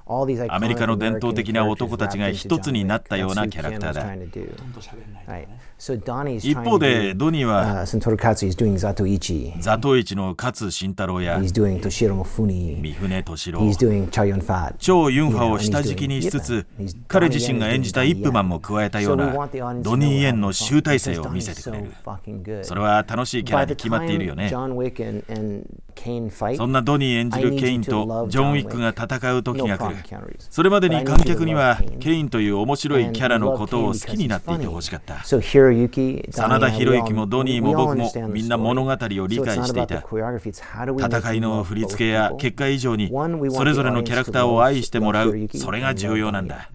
[0.48, 4.14] アメリカの伝統的な男たちが一つになったようなキャラクターだ。
[6.38, 7.84] 一方でドニーは
[9.60, 13.60] ザトイチの勝慎太郎や三船敏郎
[14.78, 16.66] 超ユンファを下敷きにしつつ
[17.08, 19.26] 彼自身が演じたイップマンも加えたような
[19.82, 21.92] ドニー・イエンの集大成を見せてくれる。
[22.62, 24.48] それは楽しいキャラに決まっているよね。
[24.48, 24.66] そ
[26.66, 29.96] んなドニー演じるケインとジョン・ウィックが戦う時が来る。
[30.38, 35.24] それまでに観客にはケインという面白いキャラのことを好きになっていてほしかった。
[35.24, 40.04] 真田広之もドニーも僕もみんな物語を理解していた。
[41.16, 43.10] 戦いの振り付けや結果以上に
[43.50, 45.34] それぞれのキャラクターを愛してもらう。
[45.54, 46.70] それが重要なんだ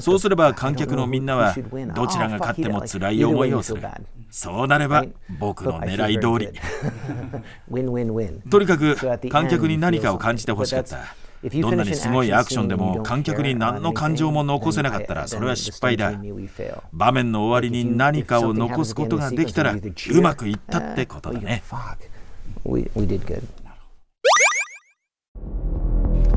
[0.00, 1.54] そうすれば観客のみんなは
[1.94, 3.82] どちらが勝っても辛い思いをする。
[4.30, 5.04] そうなれば
[5.40, 6.58] 僕の狙い通り。
[8.48, 8.96] とにかく
[9.28, 10.98] 観客に何かを感じてほしかった。
[11.60, 16.12] どんなにすごいアクションでも観客に何の感情も残せなかったらそれは失敗だ。
[16.92, 21.62] 場面の終わりに何かを残すことができたらうまくいったってことだね。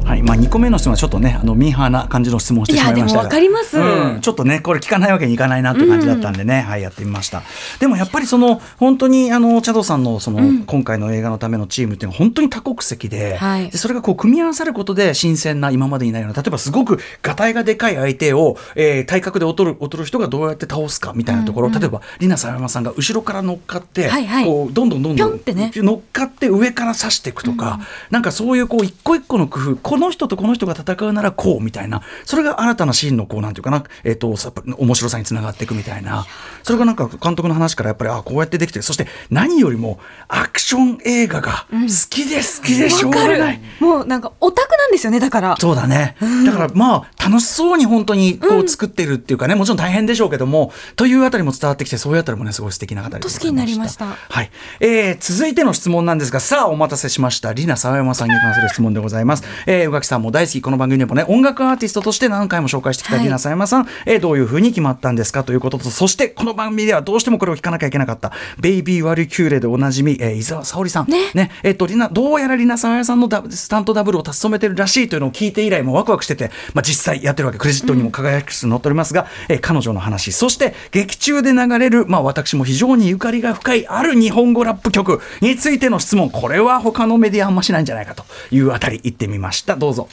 [0.05, 7.43] はい、まあ、2個目の質問はちょっとねあのミーハーな感じの質問をしてしまいましたがわかります、うん、ちょっとねこれ聞かないわけにいかないなって感じだったんでね、うん、はいやってみました。
[7.79, 32.03] でもやっぱりその本当にあのチャドさんのその、うん、今回の映画のためのチームっていうのは本当に多国籍ではい、でそれがこう組み合わさることで新鮮な今までにないような例えばすごくがたいがでかい相手を、えー、体格で劣る劣る人がどうやって倒すかみたいなところ、うんうん、例えば里奈さ山さんが後ろから乗っかって、はいはい、こうどんどんどんどん、ね、乗っかって上から刺していくとか、うん、なんかそういうこう一個一個の工夫この人とこの人が戦うならこうみたいな。
[32.23, 34.35] それが新たなシーンのこうなんていうかな、えーと、
[34.77, 36.27] 面白さにつながっていくみたいな。
[36.61, 41.77] それがなんか監督の話からやっぱりあこうやってできてそして何よりもアクション映画が好
[42.09, 45.55] きで好きでしょうがない、うん、もうなんかオタクなんですよねだから。
[45.59, 54.05] そうだね、うん、だからまあ楽しそうに本当にこう作ってるっていうかね、もちろん大変でしょうけどもというあたりも伝わってきてそういうあたりもねすごい素敵な方で好きになりました。
[54.05, 57.53] はい、えー、続いての質問なんですがさあお待たせしました。
[57.53, 65.77] リナ沢山さんに関する質問でございます、えー、宇垣さんも大好きこの番組でもね音楽アーティストとして何回も紹介してきたリナ沢山さん、はい、えー、どういうふうに決まったんですかということ。
[65.77, 68.31] とそしてこの番組ではどうしてもこれを聞かなきゃいけなかった。
[68.59, 71.07] ベイビー・ワルキューレでおなじみ、えー、伊沢沙織さん。
[71.07, 71.31] ね。
[71.33, 71.51] ね。
[71.63, 86.29] えっ、ー、とリナどうやらリナ沢山さんのスタントダブルを務めてるらしいというのを聞いて以来もワクワクしてて、まあ、実際やってるわけクレジットにも輝く載っておりますが、うん、えー、彼女の話そして劇中で流れる、まあ、私も非常にゆかりが深いある日本語ラップ曲についての質問。
[86.29, 90.07] これは他のメディアあんましないんじゃないかというあたり言ってみましたどうぞ。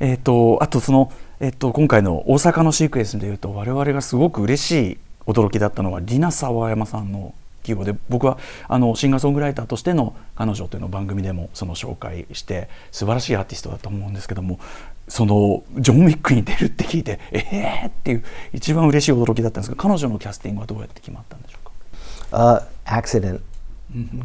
[0.00, 14.58] えーと、あとその、えーと、今回の大阪のシークエンスでいうと我々がすごく嬉しい驚きだったのはリナ・沢山さんの規模で僕はあのシンガーソングライターとしての彼女というのを番組でもその紹介して素晴らしいアーティストだと思うんですけども
[15.06, 23.40] そのジョン・ウィックに出るって聞いてええー、っていう一番嬉しい驚きだったんですが彼女のキャスティングはどうやって決まったんでしょうか、uh, accident.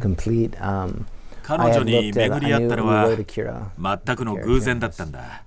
[0.00, 1.04] Complete、um
[1.48, 5.42] 彼女に巡り合ったのは全くの偶然だったんだ。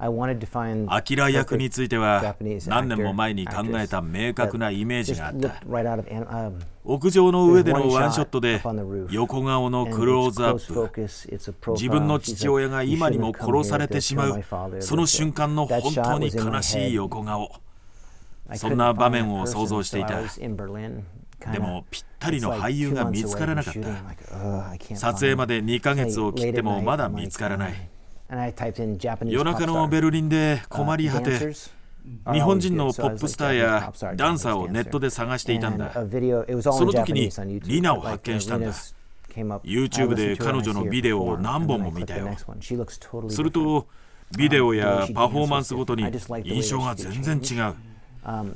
[0.87, 2.35] アキラ役については
[2.65, 5.61] 何年も前に考えた明確なイメージがあった。
[6.83, 8.63] 屋上の上でのワンショットで
[9.11, 14.43] 横顔のクローズアップ自分の父親が今にも殺されてしまう。
[14.79, 17.51] その瞬間の本当に悲しい横顔。
[18.55, 20.19] そんな場面を想像していた
[21.51, 24.95] でもぴったりの俳優が見つからなかった。
[24.95, 27.73] 撮影まで2ヶ月を切ってもまだ見つからない。
[29.25, 31.53] 夜中のベルリンで困り果て
[32.31, 35.91] 日本人のポップスターやダンサーをネットで探していたんだ。
[35.93, 35.99] そ
[36.85, 37.29] の時に
[37.65, 38.71] リナを発見したんだ。
[39.63, 42.29] YouTube で彼女のビデオを何本も見たよ。
[43.29, 43.87] すると
[44.37, 46.03] ビデオやパフォーマンスごとに
[46.43, 47.75] 印象が全然違う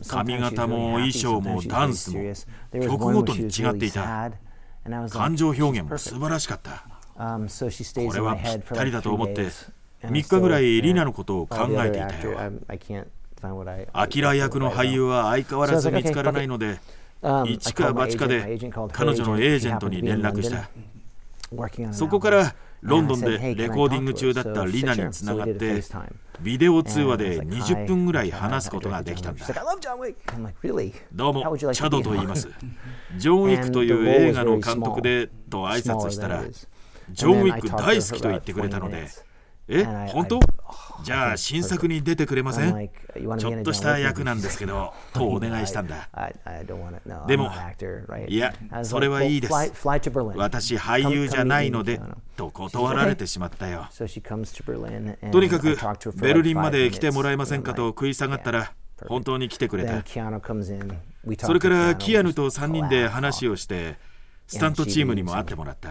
[0.07, 2.21] 髪型も衣装もダンスも
[2.71, 4.31] 曲ごとに違っていた。
[5.09, 6.85] 感情表現も素晴らしかった。
[7.15, 9.47] これはぴったりだと思って
[10.03, 12.37] 3日ぐらいリナのことを考えていたよ。
[13.93, 16.79] アキラ役の俳優は相変わらず見つからないので
[17.47, 18.59] 一か八かで
[18.91, 20.69] 彼女のエージェントに連絡した。
[21.91, 25.83] そこからロンドンでレコーディング中だったリナにつながって
[26.41, 29.45] ビデオ通話で20分ぐらい話すことができたんだ。
[31.13, 32.49] どうもチャドと言います。
[33.17, 36.43] ジョン・ウィックという映画の監督でと挨拶したら
[37.11, 39.07] ジョン・ウィック大好きと言ってくれたので
[39.67, 40.39] え本当？
[41.03, 42.89] じゃあ新作に出てくれません？
[43.39, 46.07] ちょっとした役なんですけど とお願いしたんだ。
[47.27, 47.49] でも
[48.27, 49.53] いやそれはいいです。
[50.37, 51.99] 私俳優じゃないので
[52.35, 53.87] と断られてしまったよ。
[55.31, 55.75] とにかく
[56.21, 58.73] ベルリンまで来てもらえませんかと食い下がったら
[59.07, 60.03] 本当に来てくれた。
[61.47, 63.97] それからキアヌと3人で話をして
[64.47, 65.89] スタントチームにも会ってもらった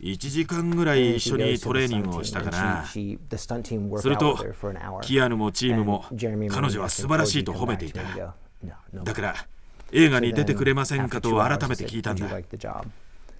[0.00, 2.84] 1時間ぐらい一緒にトレーニングをしたかな。
[2.84, 2.98] す
[4.08, 4.38] ると
[5.02, 6.04] キアヌもチームも
[6.50, 8.02] 彼女は素晴らしいと褒めていた。
[9.04, 9.34] だから
[9.92, 12.28] 映画に出てくれませんかと改めて聞いたんだ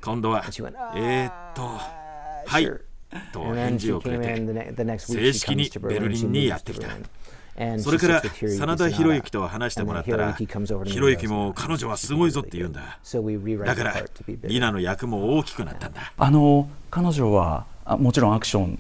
[0.01, 0.45] 今度は
[0.95, 1.63] えー、っと
[2.47, 2.71] はい
[3.33, 6.89] と返事をくれて正式にベルリンにやってきた
[7.79, 12.99] それから真田広之と話してもらったら広之も彼女はすごいぞって言うんだ。
[13.65, 13.95] だから
[14.45, 16.13] リナの役も大きくなったんだ。
[16.17, 17.67] あの彼女は
[17.99, 18.79] もちろんアクション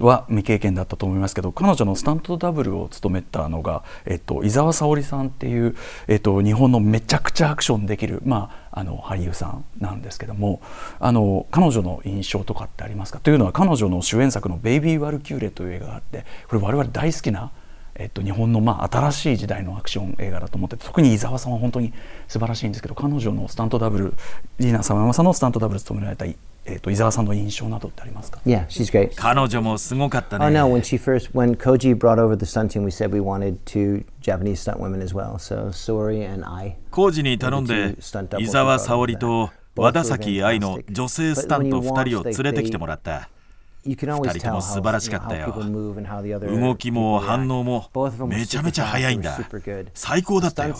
[0.00, 5.76] は未経験だったと思いますけど彼女のスタントダブルを務めたのが、えっと、伊沢沙織さんっていう、
[6.08, 10.60] えっと、日本のめちゃくちゃアクションできる、まあ、あの俳優さんなんですけども
[10.98, 13.20] あの彼女の印象とかってありますか？
[13.20, 17.52] というのは彼女の主演作の「ベイビー・ワルキューレ」という映画があってこれ我々大好きな
[17.98, 21.92] えっと、日本のまあ新しい時代のアクション映画だと思って特に伊沢さんは本当に
[22.28, 24.14] 素晴らしいんですけど彼女のスタントダブル
[24.58, 26.26] リーナ・サマヤマさんのスタントダブル務められた
[26.68, 29.14] えー、と伊沢さんの印象などってありますか？Yeah, she's great.
[29.14, 30.46] 彼女もすごかったね。
[30.46, 33.58] Oh no, when she first, when Koji brought over the stunt team, we said we wanted
[33.64, 35.38] two Japanese stunt women as well.
[35.38, 36.76] So Sori and I.
[36.90, 37.96] 工事に頼んで
[38.40, 43.28] 伊沢沙織と和田崎愛の女性スタント2人を連れてきてもらった。
[43.94, 44.06] 人
[44.40, 45.54] とも素晴らしかったよ。
[45.54, 47.90] 動きも反応も
[48.26, 49.38] めちゃめちゃ速いんだ。
[49.94, 50.74] 最高だったよ。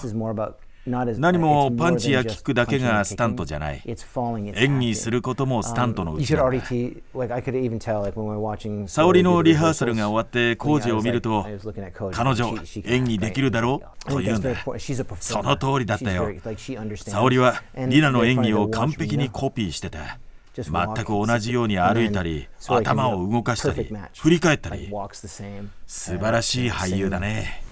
[0.89, 3.83] 何もパンチやキックだけがスタントじゃない。
[4.55, 6.27] 演技することもスタントのうち。
[6.37, 6.63] 沙織
[9.25, 11.45] のリハーサルが終わってコージを見ると、
[12.13, 12.55] 彼女、
[12.85, 14.11] 演技できるだろう？
[14.11, 14.55] と言うんだ。
[15.19, 16.31] その通りだったよ。
[16.99, 20.21] 沙織はリナの演技を完璧にコピーしてた。
[20.63, 24.89] 全く同じように歩いたり頭を動かしたり.振り返ったり.
[25.87, 27.63] 素晴らしい俳優だね.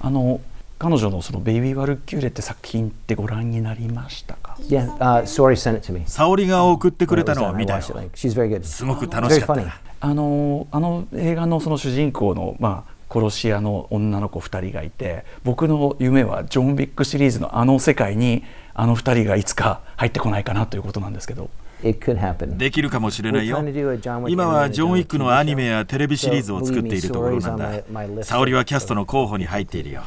[0.00, 0.40] あの
[0.78, 6.02] 彼女のそのベイビー・ワルキューレって作品ってご覧になりましたか？Yeah, uh, Sori sent it to me.
[6.06, 8.64] 沙織が送ってくれたのを見た.よ Like, she's very good.
[8.64, 18.42] すごく楽しかっ.たあのあの映画のその主人公の、まあ、殺し屋の女の子2人がいて僕の夢はジョン・ウィックシリーズのあの世界に
[18.74, 21.48] あの2人がいつか入ってこないかなということなんですけど.
[21.82, 23.58] できるかもしれないよ。
[23.58, 28.24] We're trying to do a John Wick 今はジョン・ウィックのアニメやテレビシリーズを作っているところなんだ。
[28.24, 30.02] 沙織はキャストの候補に入っているよ。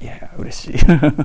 [0.00, 0.74] いやいや嬉しい。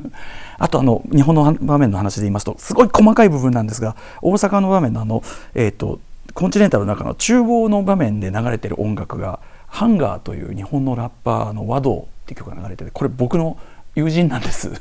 [0.57, 5.23] あとあの日本の場面の話で言いますとすごい細かい部分なんですが大阪の場面のあの、
[5.53, 5.99] えー、と
[6.33, 13.57] コンチネンタルの中の厨房の場面で流れてる音楽が「ハンガー」という日本のラッパーの和道っていう曲が流れててこれ僕の
[13.95, 14.71] 友人なんです。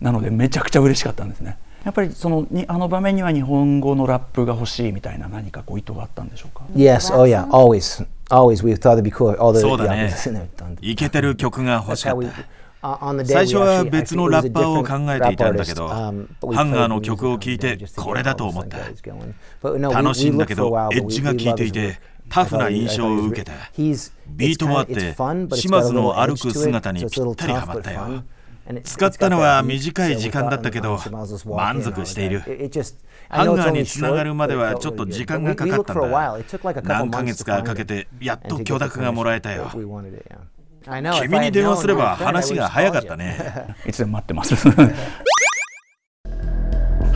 [0.00, 6.64] なのでめちゃくちゃ嬉しかったんですねやっぱりそのにあの場面には日本語のラップが欲しいみたいな何かこう意図があったんでしょうか？
[7.08, 7.24] そ
[9.74, 10.14] うだね。
[10.80, 12.30] いけてる曲が欲しかった。
[13.24, 18.78] 最初は別のラッパーを考えていたんだけど、ハンガーの曲を聴いてこれだと思った。
[19.90, 23.52] 楽しいんだけど、エッジが聴いていて、タフな印象を受けた。
[23.76, 25.14] ビートもあって、
[25.54, 28.24] 島津の歩く姿にぴったりはまったよ。
[28.84, 32.40] 使ったのは短い時間だったけど満足している。
[33.28, 36.08] ハンガーにつながるまではちょっと時間がかかったんだ。
[36.82, 39.70] 何ヶ月かかけてやっと許諾がもらえたよ。
[41.22, 43.74] 君に電話すれば話が早かったね。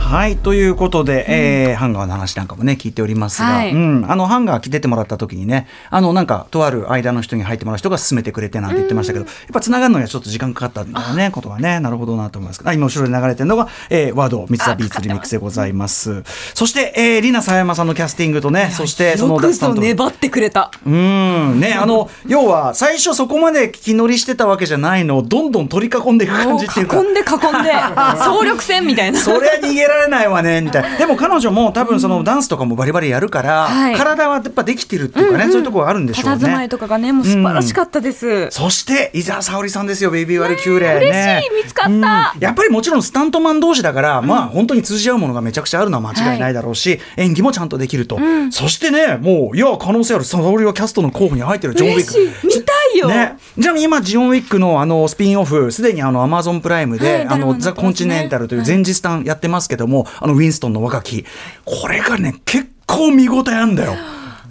[0.07, 3.73] はいということで、えーハンガーの話なんかもね聞いておりますが、はい。
[3.73, 11.81] うん、あのハンガー着出てもらった時にねあのなんかとある間の人に入ってもらう人が勧めてくれてなんて言ってましたけど、やっぱつながるのにはちょっと時間かかったんだよねことがね。
[11.81, 12.61] なるほどなと思います。
[12.63, 16.23] あ今後ろで流れてるのが、えー、ワード三つビーツリミックスでございます。
[16.53, 20.71] そして、えー、リナ狭山さんのキャスティングとねそしてそのよくぞ粘ってくれた。
[20.85, 21.59] うん。
[21.59, 26.97] ねあの要は最初そこまで気乗りしてたわけじゃないのをどんどん取り囲んでいく感じっていうか。
[26.97, 27.73] 囲んで囲んで
[28.23, 29.19] 総力戦みたいな。
[29.19, 30.97] そりゃ逃げられないわねみたいな。
[30.97, 33.95] でも彼女も多分そのダンスとかもバリバリやるから、はい。
[33.95, 36.69] 体はやっぱできてるっていうかね、そういうところがあるんでしょう佇まいね。
[36.69, 42.01] とかがねもう素晴らしかったです、そして伊沢沙織さんですよベイビーワルキューレ、嬉ねしい見つかった、うん。
[42.01, 48.19] やっぱりもちろんスタントマン同士だから、まあ本当に通じ合うものがめちゃくちゃあるのは間違いないだろうし、演技もちゃんとできると、
[48.51, 52.13] そしてねもういや可能性ある沙織はキャストの候補に入ってるジョン・ウィック。
[52.13, 52.59] 嬉しい。
[52.59, 61.25] 見たいよ、ね、ちなみに今、ジオン・ウィックのあのスピンオフ、すでにあのアマゾンプライムで、はいあのザ・コンチネンタルという前日談やってますけども、あのウィンストンの若き、
[61.65, 63.95] これがね、結構見応えあるんだよ。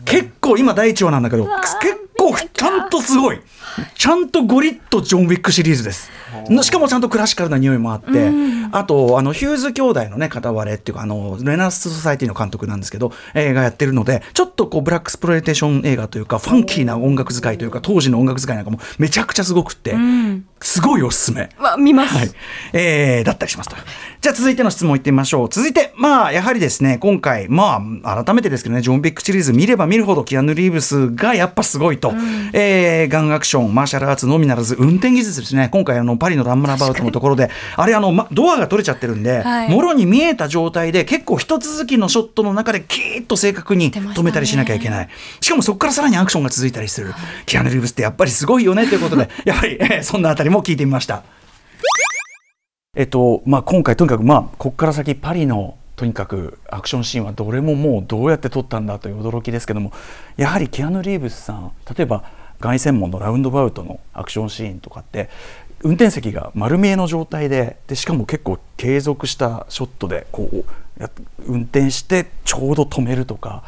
[0.04, 3.40] 結構、今第1話なんだけど、結構ちゃんとすごい。
[3.94, 6.10] ちゃんとゴリッとジョン・ウィックシリーズです。
[6.62, 8.30] しかもちゃんとクラシカルな匂いもあって、
[8.72, 19.94] あとあのヒューズ兄弟のね片割れっていうかあのメナース・ソサイティの監督なんですけど、えーがやってるのでちょっとこうブラックスプロイテーション映画というかファンキーな音楽使いというか当時の音楽使いなんかもめちゃくちゃすごくって、
[20.60, 21.48] すごいおすすめ。
[21.58, 22.30] わ見ます、はい。
[22.72, 23.76] えー、だったりしますと。
[24.20, 25.48] じゃあ続いての質問いってみましょう。
[25.48, 32.12] 続いて、まあ、やはりですね、今回、まあ、改めてですけどね、ジョン・ウィックシリーズ見れば見るほど、キアヌ・リーブスがやっぱすごいと。
[32.52, 35.68] えー、ガンアクション、マーシャルアーツのみならず、運転技術ですね。
[35.70, 45.08] 今回、あの、パリのランムラバウトのところで、あれ、あの、ま、ドアが取れちゃってるんで、はいもろに見えた状態で、結構一続きのショットの中で、キーッと正確に止めたりしなきゃいけない。
[45.40, 47.14] しかもそこからさらにアクションが続いたりする。
[47.46, 51.22] キアヌ・リーブスってやっぱりすごいよねということで、やはり、え ーそんなあたりも聞いてみました。
[52.94, 59.92] えっとまあ、今回とにかく、まあ、ここから先パリのとにかくアクションシーンはどれももうどうやって撮ったんだという驚きですけども
[60.36, 62.24] やはりキアヌ・リーブスさん例えば
[62.60, 65.28] 凱旋門のラウンドバウトのアクションシーンとかって
[65.82, 70.64] 運転席が丸見えの状態ででしかも結構継続したショットでこう
[71.46, 73.62] 運転してちょうど止めるとか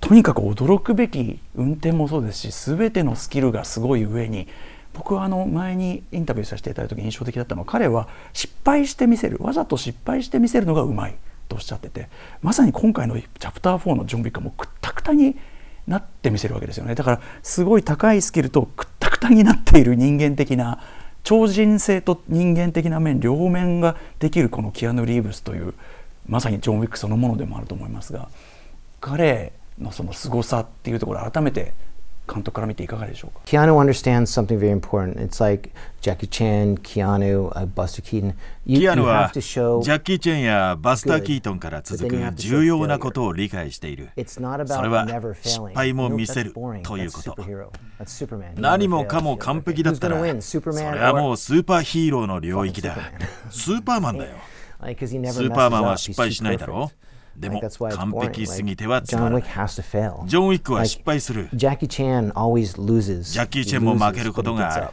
[0.00, 4.48] とにかく驚くべき運転もそうですし全てのスキルがすごい上に
[4.94, 11.14] 僕はあの前にインタビューさせていただいた時印象的だったのは彼は失敗してみせるわざと失敗してみせるのがうまい
[11.48, 12.08] とおっしゃってて
[12.42, 15.36] まさに今回のチャプター4のジョン・ウィックはもうくったくたに
[15.90, 16.94] なってみせるわけですよね。
[16.94, 20.80] だからすごい高いスキルとくったくたになっている人間的な
[21.24, 25.74] 超人性と人間的な面両面ができるこのキアヌ・リーブスという
[26.28, 28.28] まさにジョン・ウィックそのものでもあると思いますが
[29.00, 31.74] 彼のその凄さっていうところ改めて
[32.32, 35.16] 監督から見ていかがでしょうか？Keanu understands something very important.
[35.16, 35.70] It's like
[36.00, 38.34] Jackie Chan, Keanu, uh, Buster Keaton.
[38.64, 44.10] You, キアヌはジャッキー・チェンやバスター・キートンから続く重要なことを理解している。
[44.26, 45.06] それは
[45.42, 46.52] 失敗も見せる
[46.84, 47.36] ということ。
[48.56, 50.30] 何もかも完璧だったら、それ
[51.00, 52.96] はもうスーパーヒーローの領域だ。
[53.50, 54.36] スーパーマンだよ。
[54.80, 57.09] スーパーマンは失敗しないだろう。
[57.40, 59.42] でも完璧すぎてはつまらない。
[59.42, 61.48] ジョン・ウィックは失敗する。
[61.52, 64.88] ジャッキー・チェンも負けることがある。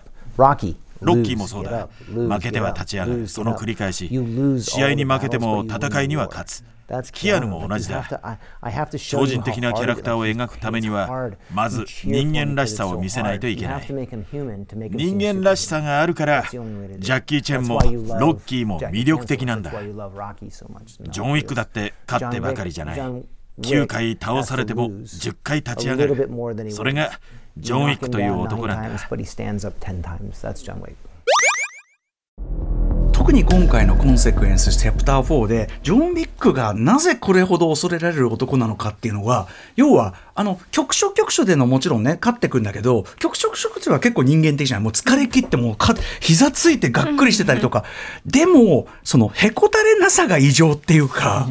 [1.02, 1.90] ロッキーもそうだ。
[2.08, 3.28] 負けては立ち上がる。
[3.28, 4.10] その繰り返し。
[4.62, 6.64] 試合に負けても戦いには勝つ。
[7.12, 8.08] キアヌも同じだ。
[8.98, 13.86] 超人的なキャラクターを描くためには、まず人間らしさを見せないといけない。
[13.88, 17.80] 人間らしさがあるから、ジャッキー・チェンも
[18.20, 19.72] ロッキーも魅力的なんだ。
[19.72, 23.00] ジョン・ウィックだって勝ってばかりじゃない。
[23.60, 26.30] 9回倒されても10回立ち上がる。
[26.72, 27.20] それが
[27.58, 29.00] ジョン・ウィックという男なんだ。
[33.28, 47.84] 特に今回のコンセクエンスチャプター4でジョン・ウィックがなぜこれほど恐れられる男なのかっていうのは要はあの局所局所でのもちろんね勝ってくんだけど局所局所では結構人間的じゃないもう疲れ切ってもうか膝ついてがっくりしてたりとか、
[48.26, 51.50] でもそのへこたれなさが異常っていうか、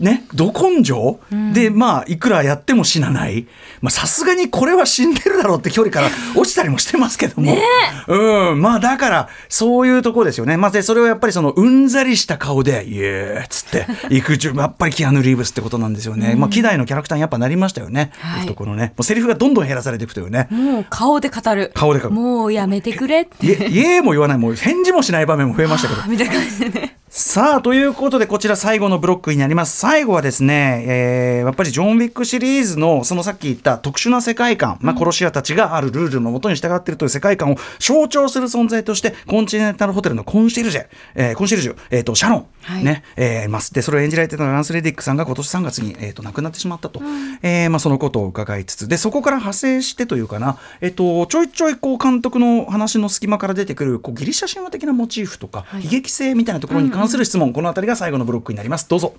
[0.00, 3.46] ね、ど根性、うん、で、まあ、いくらやっても死なない。
[3.90, 7.52] さすがにこれは死んでるだろうって距離から 落ちたりもしてますけども。
[7.52, 7.62] ね、
[8.08, 8.62] うん。
[8.62, 10.56] まあ、だから、そういうとこですよね。
[10.56, 16.32] まあ、で、それをやっぱりその、うんざりした顔で、イエーっつって、 行くやっぱりキアヌ・リーブスってことなんですよね。
[16.32, 18.10] うん、まあ、希代のキャラクターにやっぱなりましたよね。
[18.20, 18.86] はい、ところね。
[18.96, 20.48] もうセリフがどんどん減らされていくというね。
[20.50, 21.72] もう顔で語る。
[21.74, 22.14] 顔で語る。
[22.14, 23.46] もうやめてくれって。
[23.46, 24.38] イエーも言わない。
[24.38, 26.02] もう返事もしない場面も増えましたけど。
[26.08, 26.99] みたいな感じでね。
[27.12, 29.76] さあ、ということで、こちら最後のブロックになります。
[29.76, 40.86] 最後はですね、えー、やっぱりジョン・ウィックシリーズの、そのさっき言った特殊な世界観、まあ、殺し屋たちがあるルールのもとに従っているという世界観を象徴する存在として、コンチネンタルホテルのコンシェルジェ、
[41.16, 43.74] えー、コンシェルジュ、えっ、ー、と、シャロン、はい、ね、えー、ます。
[43.74, 59.14] で、それを演じられてたランス・レディックさんが今年3月に、えっ、ー、と、亡くなってしまったと、うん、えー、まあ、そのことを伺いつつ、で、そこから派生してというかな、えっ、と、ちょいちょい、こう、監督の話の隙間から出てくる、こう、ギリシャ神話的なモチーフとか、はい、悲劇性みたいなところに関関する質問、この辺りが最後のブロックになりますどうぞ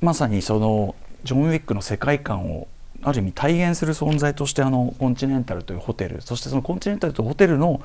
[0.00, 0.94] まさにその
[1.24, 2.68] ジョン・ウィックの世界観を
[3.02, 7.82] ある意味体現する存在としてあのコンチネンタルというホテルそしてそのコンチネンタルというホテルの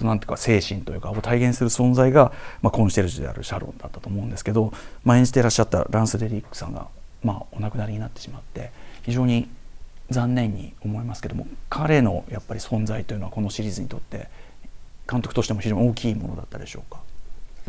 [0.00, 2.32] なんていうか精神というかを体現する存在が、
[2.62, 4.72] まあ、コンシェルジュであるシャロンだったと思うんですけど、
[5.04, 6.88] まあ、演じていらっしゃったランス・レリックさんが、
[7.22, 8.72] まあ、お亡くなりになってしまって
[9.04, 9.48] 非常に
[10.10, 14.26] 残念に思いますけども彼のやっぱり存在というのはこのシリーズにとって
[15.08, 16.98] 監督としても非常に大きいものだったでしょうか？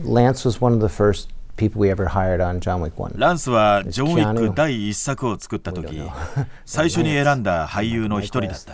[0.03, 3.13] Lance was one of the first people we ever hired on John Wick 1.
[3.17, 6.01] ランスはジョン・ウィック第一作を作った時
[6.65, 8.73] 最初に選んだ俳優の一人だった。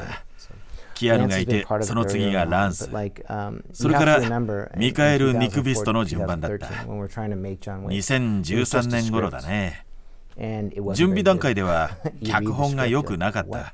[0.94, 2.90] キアヌがいて、その次がランス。
[3.74, 4.20] それから
[4.78, 6.68] ミカエル・ニクビストの順番だった。
[6.68, 9.86] 2013年頃だね。
[10.94, 11.92] 準備段階では
[12.26, 13.74] 脚本が良くなかった。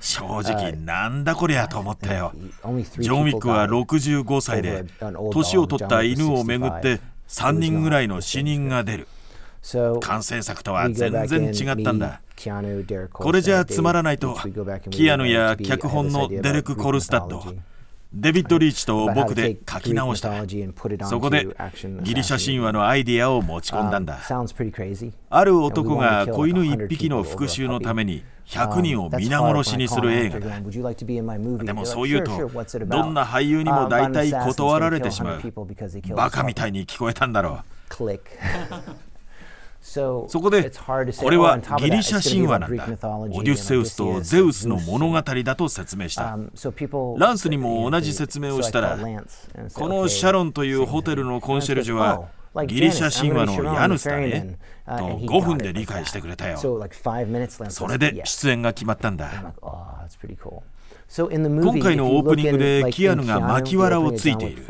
[0.00, 2.32] 正直なんだこりゃと思ったよ。
[2.34, 4.84] ジョン・ウィックは65歳で
[5.32, 9.08] 年を取った犬をめぐって3人ぐらいの死人が出る。
[10.00, 12.22] 完成作とは全然違ったんだ。
[13.12, 14.34] これじゃつまらないと、
[14.90, 17.44] キアヌや脚本のデレク・コルスタッド、
[18.12, 20.32] デビッド・リーチと僕で書き直した。
[21.06, 21.46] そこで
[22.02, 24.18] ギリシャ神話のアイディアを持ち込んだんだ。
[25.30, 30.60] ある男が子犬1匹の復讐のために100人を皆殺しにする映画だ。
[31.64, 32.32] でもそう言うと、
[32.86, 35.42] どんな俳優にも大体断られてしまう。
[36.16, 37.64] バカみたいに聞こえたんだろう。
[39.80, 40.70] そこで、
[41.18, 42.84] これはギリシャ神話なんだ。
[42.84, 46.38] オデュッセウスとゼウスの物語だと説明した。
[47.16, 48.98] ランスにも同じ説明をしたら、
[49.72, 52.28] このシャロンというホテルのコンシェルジュは、
[52.66, 54.58] ギリシャ神話のヤヌスだね。
[54.86, 56.58] と5分で理解してくれたよ。
[56.58, 59.54] それで出演が決まったんだ。
[61.12, 64.64] 今回のオープニングでキアヌが巻きわらをついている。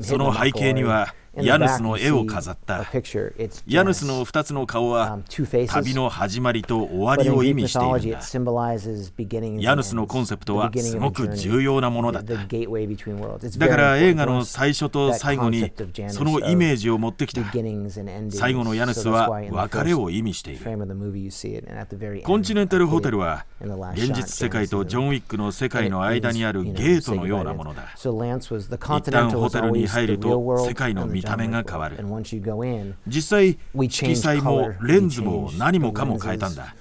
[0.00, 2.84] その背景にはヤヌスの絵を飾った
[3.66, 5.18] ヤヌスの2つの顔は
[5.68, 9.62] 旅の始まりと終わりを意味しているんだ。
[9.62, 12.34] ヤヌスのコンセプトはすごく重要なものだった。
[12.34, 15.70] だから映画の最初と最後に
[16.08, 17.42] そのイメージを持ってきた。
[18.30, 20.64] 最後のヤヌスは別れを意味している。
[22.24, 23.44] コンチネンタルホテルは
[23.94, 27.84] 現実世界とジョン・ウィックの世界の間にあるゲートのようなものだ。
[27.96, 31.98] 一旦ホテルに入ると世界の見た目が変わる。
[33.06, 36.74] 実際色彩もレンズも何もかも変えたんだ。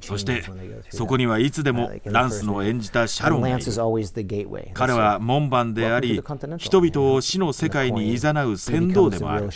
[0.00, 0.42] そして
[0.90, 3.58] そこにはいつでもランスの演じたシャロンがいる。
[4.72, 6.22] 彼は門番であり
[6.56, 9.50] 人々を死の世界に誘う先導でもある。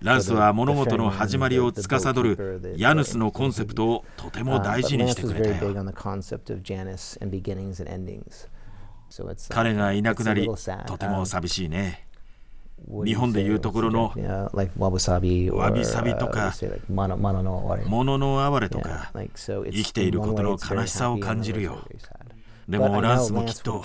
[0.00, 5.72] ランスは物事の始まりを司るヤヌスのコンセプトをとても大事にしてくれたよ
[9.50, 10.48] 彼がいなくなり
[10.86, 12.05] とても寂しいね
[13.04, 14.12] 日本でいうところの
[15.50, 16.52] わびさびとか
[17.86, 21.78] ものの哀れとか生きていることの悲しさを感じるよ
[22.68, 23.82] でもランスもきっと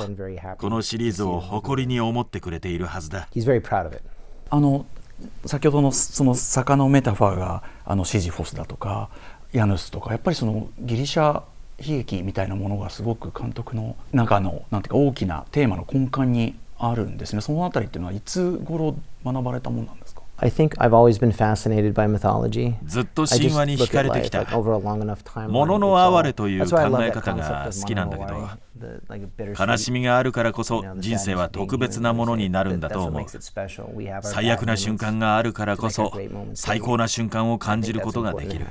[0.57, 3.27] このシリーズを誇りに思ってくれているはずだ
[4.49, 4.85] あの
[5.45, 9.09] 先ほどのその坂のメタファーがあのシジフォスだとか
[9.53, 11.43] ヤヌスとかやっぱりそのギリシャ
[11.79, 22.73] 悲劇みたいなものがすごく監督の中のなんていうか大きなテーマの根幹にあるんですねそのあたりっていうのはいつ頃学ばれたものなんですか？I think I've always been fascinated by mythology.
[22.85, 24.43] ずっと神話に惹かれてきた。
[25.47, 28.49] ものの哀れという考え方が好きなんだけど、
[29.57, 33.25] 悲しみがあるからこそ人生は特別なものになるんだと思う。
[34.21, 36.11] 最悪な瞬間があるからこそ
[36.53, 38.65] 最高な瞬間を感じることができる。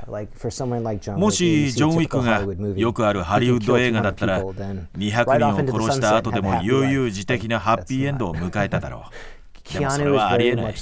[1.17, 2.45] もしジョン・ウィックが
[2.77, 9.11] よくあるハリウッド映画だったら200人を殺した後でも悠々自適なハッピーエンドを迎えただろう。
[9.73, 10.75] でもそれはありえない。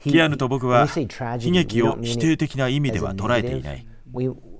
[0.00, 3.86] キアヌと僕は悲劇を否定的な意味では捉えていない。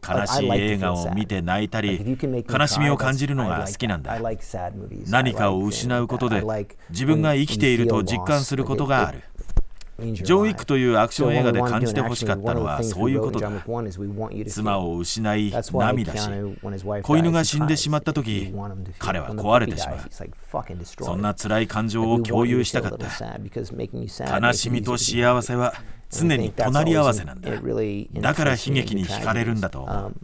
[0.07, 2.19] 悲しい映画を見て泣いたり
[2.49, 4.19] 悲しみを感じるのが好きなんだ。
[5.09, 6.43] 何かを失うことで
[6.91, 9.23] 自分が生きていると実感することがある。
[10.01, 13.51] ジョン・ウィックというアクション映画で感じてほしかったのはそういうことだ。
[14.47, 16.31] 妻を失い涙し
[17.03, 18.55] 子犬が死んでしまった時
[19.01, 19.99] 彼は壊れてしまう。
[21.03, 24.39] そんな辛い感情を共有したかった。
[24.39, 25.75] 悲しみと幸せは
[26.11, 27.51] 常に隣り合わせなんだ
[28.21, 30.15] だから悲劇に惹かれるんだと思う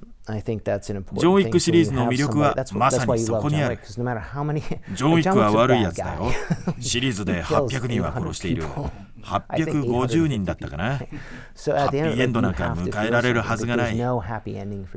[1.20, 3.78] ジョン・ウィックシリーズの魅力はまさにそこにある。
[4.94, 6.30] ジョン・ウィックは悪いやつだよ。
[6.80, 8.64] シリーズで800人は殺している。
[9.24, 10.98] 850人だったかな。
[10.98, 13.98] ハッピーエンドなんか迎えられるはずがない。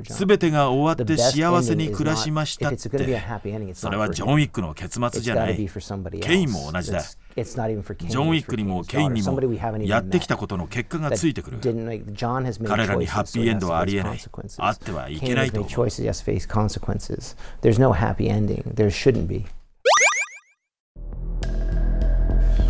[0.09, 5.57] すべてが終わって幸せに暮らしましたって、それはジョン・ウィックの結末じゃない。
[5.57, 7.01] ケインも同じだ。
[7.01, 9.39] ジョン・ウィックにもケインにも
[9.83, 11.59] やってきたことの結果がついてくる。
[11.59, 14.19] 彼らにハッピーエンドはありえない。
[14.57, 15.71] あってはいけないと思う。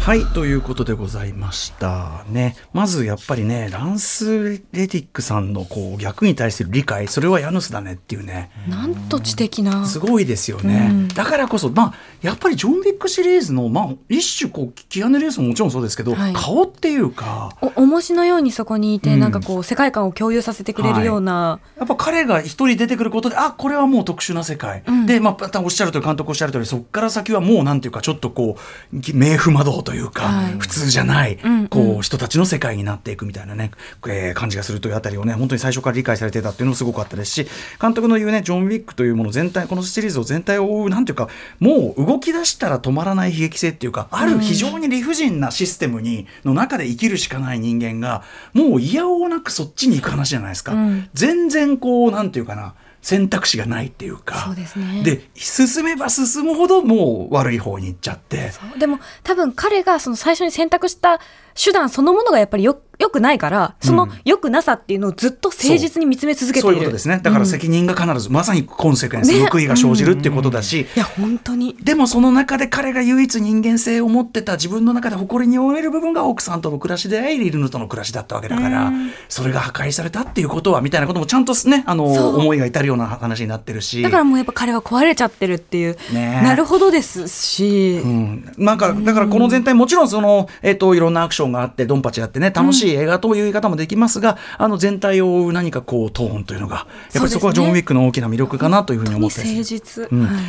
[0.08, 2.24] はいということでございました。
[2.30, 8.50] ねまずやっぱりねランス・レティックさんのこう逆に対する理解それはヤヌスだねっていうね。
[8.70, 9.86] なんと知的な。
[9.86, 28.56] すごいですよね、うん、だからこそまあやっぱりジョン・ウィックシリーズの、まあ、一種こうキアヌ・レースももちろんそうですけど、はい、顔っていうかお重しのようにそこにいて、うん、なんかこう世界観を共有させてくれるような、はい、やっぱ彼が一人出てくることであこれはもう特殊な世界、うん、でまあおっしゃるとり監督おっしゃるとりそこから先はもうなんていうかちょっとこ
[28.94, 31.38] う冥府魔道というか、はい、普通じゃない、
[31.70, 33.72] こう人たちの世界になっていくみたいなね、
[34.08, 37.48] えー、感じがするというあたりをね本当に最初から理解されてたっていうのもすごかったですし
[37.82, 41.30] 監督の言うねジョン・ウィックというもの全体このシリーズを全体を追うなんていうか
[41.60, 48.24] もう動き出したら止まらない悲劇性っていうかある非常に理不尽なシステムにの中で生きるしかない人間が
[48.54, 50.74] もういやおうなくそっちに行く話じゃないですか。
[50.74, 52.76] うん、全然こうなんていうかな
[53.08, 54.54] 選択肢がないっていうか。
[54.54, 55.02] ですね。
[55.02, 58.52] で進めば進むほどもう悪い方に行っちゃって。
[58.78, 61.22] でも多分彼がその最初に選択した
[61.64, 67.20] 手段そのものがやっぱりよよくないから、そのよくなさっていうのをずっと誠実に見つめ続けている、そういうことですね。
[67.22, 71.78] だから責任が必ず、うん、まさにコンセクエンス、報いが生じるっていうことだし、いや、本当に。
[71.80, 78.92] でもその中で彼が唯一人間性を持ってた自分の中で誇りに思える部分が奥さんとの暮らしであり、リルヌとの暮らしだったわけだから、
[79.30, 84.02] それが破壊されたっていうことは、みたいなこともちゃんとね、あの、思いが至るような話になってるし。
[84.02, 88.02] だからもうやっぱ彼は壊れちゃってるっていう、ね、なるほどですし。
[88.04, 88.54] うん。
[88.58, 100.26] なんか、だからこの全体、もちろんその、えっ、ー、と、いろんなアクションがあって、ドンパチやってね、楽しい映画という言い方もできますが、うん、あの全体を追う何かこうトーンというのがやっぱりそこはジョン・ウィックの大きな魅力かなというふうに思って誠実、うん。
[100.26, 100.42] はい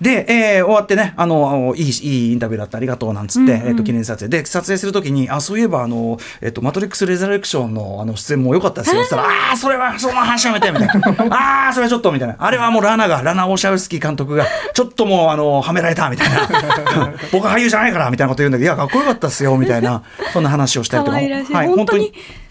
[0.00, 4.38] で、えー、終わってねあのいいいいインタビューだったありがとうなんつって、うんうん、えーと、記念撮影。
[4.38, 9.02] で撮影するときにあそういえばあの、えーと「マトリックス・レザレクションの」あの出演も良かったですよ。
[9.02, 10.94] って言ったら「ああそれはその話やめて」みたいな
[11.36, 12.36] 「ああそれはちょっと」みたいな。
[12.38, 17.12] あれはもうラナがラナ・オシャウスキー監督がちょっともうあのはめられたみたいな。
[17.32, 21.16] 僕は俳優じゃないからみたいなこと言うんだけどいやかっこよかったっすよみたいなそんな話をしたりとか。
[21.16, 22.12] はい、本当に。
[22.12, 22.43] 騎士に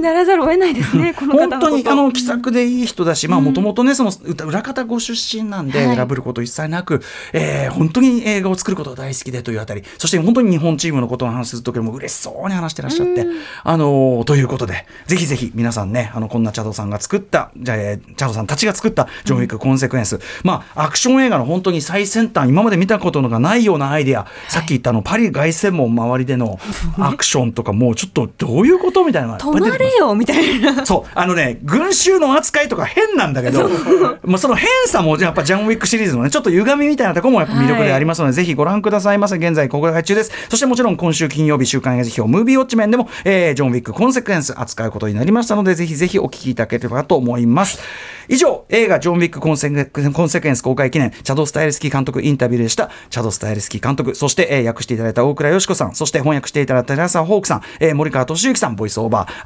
[0.00, 4.12] ならざるを得ないですね、 この本当にあの気さくでいい人だし、まあもともとね、その
[4.46, 7.02] 裏方ご出身なんで、選ぶること一切なく、はい、
[7.32, 13.26] えー、本当に映画を作ることが大好きでというあたり、そして本当に日本チームのことを話す時も嬉しそうに話してらっしゃって、
[13.64, 26.58] あのー、ということで、ぜひぜひ皆さんね、あのこんなチャドさんが作った、じゃあ、チャドさんたちが作ったジョン・ウィック・コンセクエンス、うん、まあアクション映画の本当に最先端、今まで見たことのがないようなアイデア、はい、さっき言ったあのパリ凱旋門周りでの
[26.98, 29.38] アクションとか、もうちょっとどういうことみたいな。
[29.60, 30.38] 止まれよみた。
[30.38, 30.84] いな。
[30.86, 33.68] そうあのね群衆の扱いとか変なんだけど
[34.22, 39.36] まあその変さもやっぱジャン・ウィックシリーズのねちょっと歪みみたいなところもやっぱ魅力でありますので、はい、ぜひご覧くださいませ。
[39.36, 40.32] 現在公開中です。
[40.48, 47.80] そしてもちろん今週金曜日週刊映画辞表ムービーウォッチメンでも、えー、ジョン・ウィックコンセクエンス扱うことになりましたのでぜひぜひお聞きいただければと思います。
[48.28, 52.90] 以上映画ジョン・ウィックコンセコンセクエンス公開記念チャド・スタイルスキー監督インタビューでした。
[53.08, 54.14] チャド・スタイルスキー監督。
[54.14, 55.94] そして、えー、訳していただいた大倉よし子さん。
[55.94, 58.76] そして翻訳していただいた寺澤ホークさん、えー、森川俊之さん。
[58.76, 59.45] ボイスオーバー